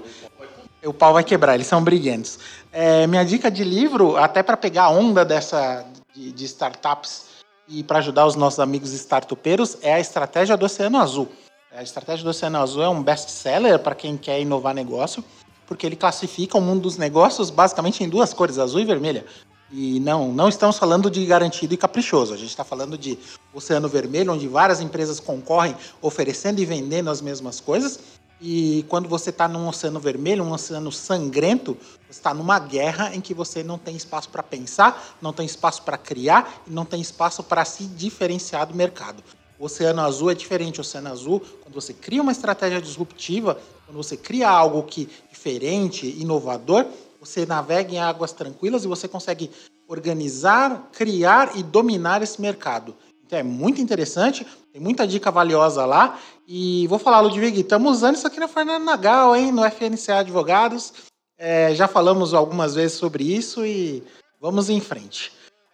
O 0.85 0.95
pau 0.95 1.13
vai 1.13 1.25
quebrar, 1.25 1.57
eles 1.57 1.67
são 1.67 1.83
briguentos. 1.83 2.39
É, 2.73 3.05
minha 3.09 3.25
dica 3.25 3.51
de 3.51 3.65
livro, 3.65 4.17
até 4.17 4.45
para 4.45 4.57
pegar 4.57 4.85
a 4.85 4.91
onda 4.91 5.25
dessa 5.25 5.85
de, 6.15 6.31
de 6.31 6.45
startups 6.45 7.30
e 7.71 7.85
para 7.85 7.99
ajudar 7.99 8.27
os 8.27 8.35
nossos 8.35 8.59
amigos 8.59 8.93
startupeiros 8.93 9.79
é 9.81 9.95
a 9.95 10.01
estratégia 10.01 10.57
do 10.57 10.67
Oceano 10.67 10.99
Azul. 10.99 11.29
A 11.73 11.83
estratégia 11.85 12.25
do 12.25 12.31
Oceano 12.31 12.59
Azul 12.59 12.83
é 12.83 12.89
um 12.89 13.01
best-seller 13.01 13.79
para 13.79 13.95
quem 13.95 14.17
quer 14.17 14.41
inovar 14.41 14.75
negócio, 14.75 15.23
porque 15.69 15.87
ele 15.87 15.95
classifica 15.95 16.59
o 16.59 16.61
mundo 16.61 16.83
dos 16.83 16.97
negócios 16.97 17.49
basicamente 17.49 18.03
em 18.03 18.09
duas 18.09 18.35
cores, 18.35 18.59
azul 18.59 18.81
e 18.81 18.85
vermelha. 18.85 19.25
E 19.73 20.01
não, 20.01 20.33
não 20.33 20.49
estamos 20.49 20.79
falando 20.79 21.09
de 21.09 21.25
garantido 21.25 21.73
e 21.73 21.77
caprichoso. 21.77 22.35
A 22.35 22.37
gente 22.37 22.49
está 22.49 22.65
falando 22.65 22.99
de 22.99 23.17
oceano 23.55 23.89
vermelho, 23.89 24.33
onde 24.33 24.49
várias 24.49 24.81
empresas 24.81 25.21
concorrem 25.21 25.77
oferecendo 26.03 26.61
e 26.61 26.65
vendendo 26.65 27.09
as 27.09 27.21
mesmas 27.21 27.61
coisas. 27.61 28.01
E 28.41 28.87
quando 28.89 29.07
você 29.07 29.29
está 29.29 29.47
num 29.47 29.69
oceano 29.69 30.01
vermelho, 30.01 30.43
um 30.43 30.53
oceano 30.53 30.91
sangrento, 30.91 31.77
você 32.09 32.19
está 32.19 32.33
numa 32.33 32.59
guerra 32.59 33.15
em 33.15 33.21
que 33.21 33.35
você 33.35 33.63
não 33.63 33.77
tem 33.77 33.95
espaço 33.95 34.31
para 34.31 34.43
pensar, 34.43 35.19
não 35.21 35.33
tem 35.33 35.45
espaço 35.45 35.83
para 35.83 35.99
criar 35.99 36.63
e 36.67 36.71
não 36.71 36.87
tem 36.87 37.03
espaço 37.03 37.43
para 37.43 37.65
se 37.67 37.85
diferenciar 37.85 38.67
do 38.67 38.75
mercado. 38.75 39.23
O 39.59 39.67
oceano 39.67 40.01
azul 40.01 40.31
é 40.31 40.35
diferente. 40.35 40.79
O 40.79 40.81
oceano 40.81 41.11
azul, 41.11 41.41
quando 41.61 41.75
você 41.75 41.93
cria 41.93 42.23
uma 42.23 42.33
estratégia 42.33 42.81
disruptiva, 42.81 43.61
quando 43.85 43.99
você 43.99 44.17
cria 44.17 44.49
algo 44.49 44.83
que 44.85 45.07
diferente, 45.31 46.07
inovador, 46.07 46.87
você 47.21 47.45
navega 47.45 47.93
em 47.93 47.99
águas 47.99 48.33
tranquilas 48.33 48.85
e 48.85 48.89
você 48.89 49.07
consegue 49.07 49.51
organizar, 49.87 50.89
criar 50.93 51.59
e 51.59 51.63
dominar 51.63 52.23
esse 52.23 52.41
mercado. 52.41 52.97
Então 53.31 53.39
é 53.39 53.45
muito 53.45 53.81
interessante, 53.81 54.45
tem 54.73 54.83
muita 54.83 55.07
dica 55.07 55.31
valiosa 55.31 55.87
lá. 55.87 56.19
E 56.49 56.85
vou 56.89 56.99
falar, 56.99 57.21
Ludwig, 57.21 57.61
estamos 57.61 57.99
usando 57.99 58.17
isso 58.17 58.27
aqui 58.27 58.41
na 58.41 58.49
Fernanda 58.49 58.85
Nagal, 58.85 59.37
hein, 59.37 59.53
no 59.53 59.63
FNCA 59.63 60.19
Advogados. 60.19 60.93
É, 61.39 61.73
já 61.73 61.87
falamos 61.87 62.35
algumas 62.35 62.75
vezes 62.75 62.99
sobre 62.99 63.23
isso 63.23 63.65
e 63.65 64.03
vamos 64.41 64.69
em 64.69 64.81
frente. 64.81 65.31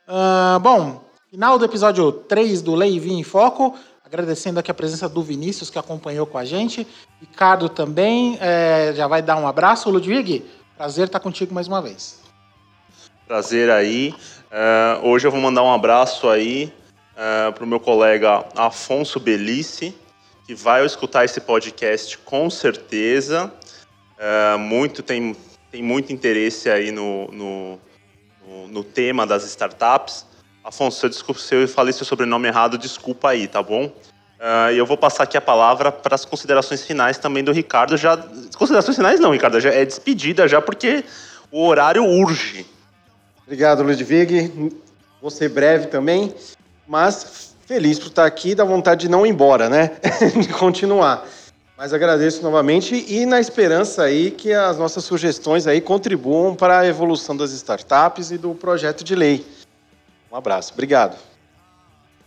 Uh, 0.07 0.61
bom, 0.61 1.03
final 1.31 1.59
do 1.59 1.65
episódio 1.65 2.13
3 2.13 2.61
do 2.61 2.75
Lei 2.75 3.01
Vinho 3.01 3.21
em 3.21 3.25
Foco. 3.25 3.75
Agradecendo 4.05 4.61
aqui 4.61 4.71
a 4.71 4.75
presença 4.75 5.09
do 5.09 5.23
Vinícius, 5.23 5.71
que 5.71 5.79
acompanhou 5.79 6.27
com 6.27 6.37
a 6.37 6.45
gente. 6.45 6.87
Ricardo 7.19 7.71
também, 7.71 8.37
é, 8.39 8.93
já 8.95 9.09
vai 9.09 9.23
dar 9.23 9.37
um 9.37 9.49
abraço. 9.49 9.89
Ludwig, 9.89 10.45
prazer 10.77 11.07
estar 11.07 11.21
contigo 11.21 11.55
mais 11.55 11.67
uma 11.69 11.81
vez. 11.81 12.21
Prazer 13.27 13.71
aí. 13.71 14.15
Uh, 14.53 15.09
hoje 15.09 15.27
eu 15.27 15.31
vou 15.31 15.41
mandar 15.41 15.63
um 15.63 15.73
abraço 15.73 16.29
aí 16.29 16.71
uh, 17.17 17.53
para 17.53 17.65
o 17.65 17.67
meu 17.67 17.81
colega 17.81 18.45
Afonso 18.55 19.19
Belice, 19.19 19.95
que 20.47 20.55
vai 20.55 20.85
escutar 20.85 21.25
esse 21.25 21.41
podcast 21.41 22.19
com 22.19 22.49
certeza. 22.51 23.53
Uh, 24.19 24.59
muito 24.59 25.03
tem, 25.03 25.35
tem 25.71 25.83
muito 25.83 26.13
interesse 26.13 26.71
aí 26.71 26.93
no, 26.93 27.27
no, 27.33 27.81
no, 28.47 28.69
no 28.69 28.85
tema 28.85 29.27
das 29.27 29.45
startups. 29.45 30.27
Afonso, 30.63 31.07
eu, 31.07 31.11
desculpa, 31.11 31.41
se 31.41 31.55
eu 31.55 31.69
falei 31.69 31.93
seu 31.93 32.05
sobrenome 32.05 32.49
errado, 32.49 32.77
desculpa 32.77 33.31
aí, 33.31 33.47
tá 33.47 33.63
bom? 33.63 33.87
Uh, 33.87 34.71
e 34.73 34.79
eu 34.79 34.85
vou 34.85 34.99
passar 34.99 35.23
aqui 35.23 35.37
a 35.37 35.41
palavra 35.41 35.91
para 35.91 36.15
as 36.15 36.25
considerações 36.25 36.85
finais 36.85 37.17
também 37.17 37.43
do 37.43 37.53
Ricardo. 37.53 37.97
Já 37.97 38.17
considerações 38.57 38.97
finais 38.97 39.19
não, 39.19 39.31
Ricardo, 39.31 39.61
já 39.61 39.71
é 39.71 39.85
despedida 39.85 40.47
já 40.47 40.61
porque 40.61 41.05
o 41.51 41.65
horário 41.65 42.05
urge. 42.05 42.67
Obrigado, 43.45 43.83
Ludwig. 43.83 44.73
Vou 45.23 45.31
ser 45.31 45.49
breve 45.49 45.87
também 45.87 46.35
mas 46.87 47.55
feliz 47.67 47.99
por 47.99 48.09
estar 48.09 48.25
aqui, 48.25 48.55
dá 48.55 48.65
vontade 48.65 49.03
de 49.03 49.09
não 49.09 49.27
ir 49.27 49.31
embora, 49.31 49.69
né? 49.69 49.93
de 50.41 50.49
continuar. 50.49 51.27
Mas 51.77 51.93
agradeço 51.93 52.43
novamente 52.43 53.05
e 53.07 53.27
na 53.27 53.39
esperança 53.39 54.03
aí 54.03 54.31
que 54.31 54.53
as 54.53 54.79
nossas 54.79 55.05
sugestões 55.05 55.67
aí 55.67 55.81
contribuam 55.81 56.55
para 56.55 56.79
a 56.79 56.87
evolução 56.87 57.37
das 57.37 57.51
startups 57.53 58.31
e 58.31 58.39
do 58.39 58.55
projeto 58.55 59.05
de 59.05 59.15
lei. 59.15 59.45
Um 60.33 60.37
abraço, 60.37 60.73
obrigado. 60.73 61.19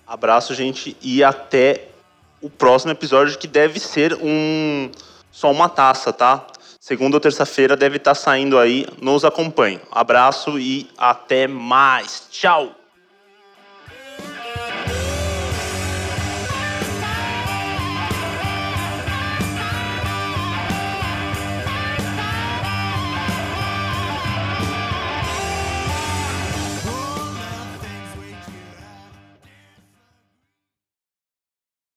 Abraço, 0.05 0.53
gente, 0.53 0.95
e 1.01 1.23
até 1.23 1.87
o 2.41 2.49
próximo 2.49 2.91
episódio 2.91 3.37
que 3.37 3.47
deve 3.47 3.79
ser 3.79 4.13
um 4.15 4.89
só 5.31 5.51
uma 5.51 5.69
taça, 5.69 6.11
tá? 6.11 6.45
Segunda 6.79 7.17
ou 7.17 7.21
terça-feira 7.21 7.75
deve 7.75 7.97
estar 7.97 8.15
saindo 8.15 8.57
aí. 8.57 8.87
Nos 9.01 9.23
acompanhe. 9.23 9.79
Abraço 9.91 10.57
e 10.59 10.89
até 10.97 11.47
mais. 11.47 12.27
Tchau. 12.31 12.78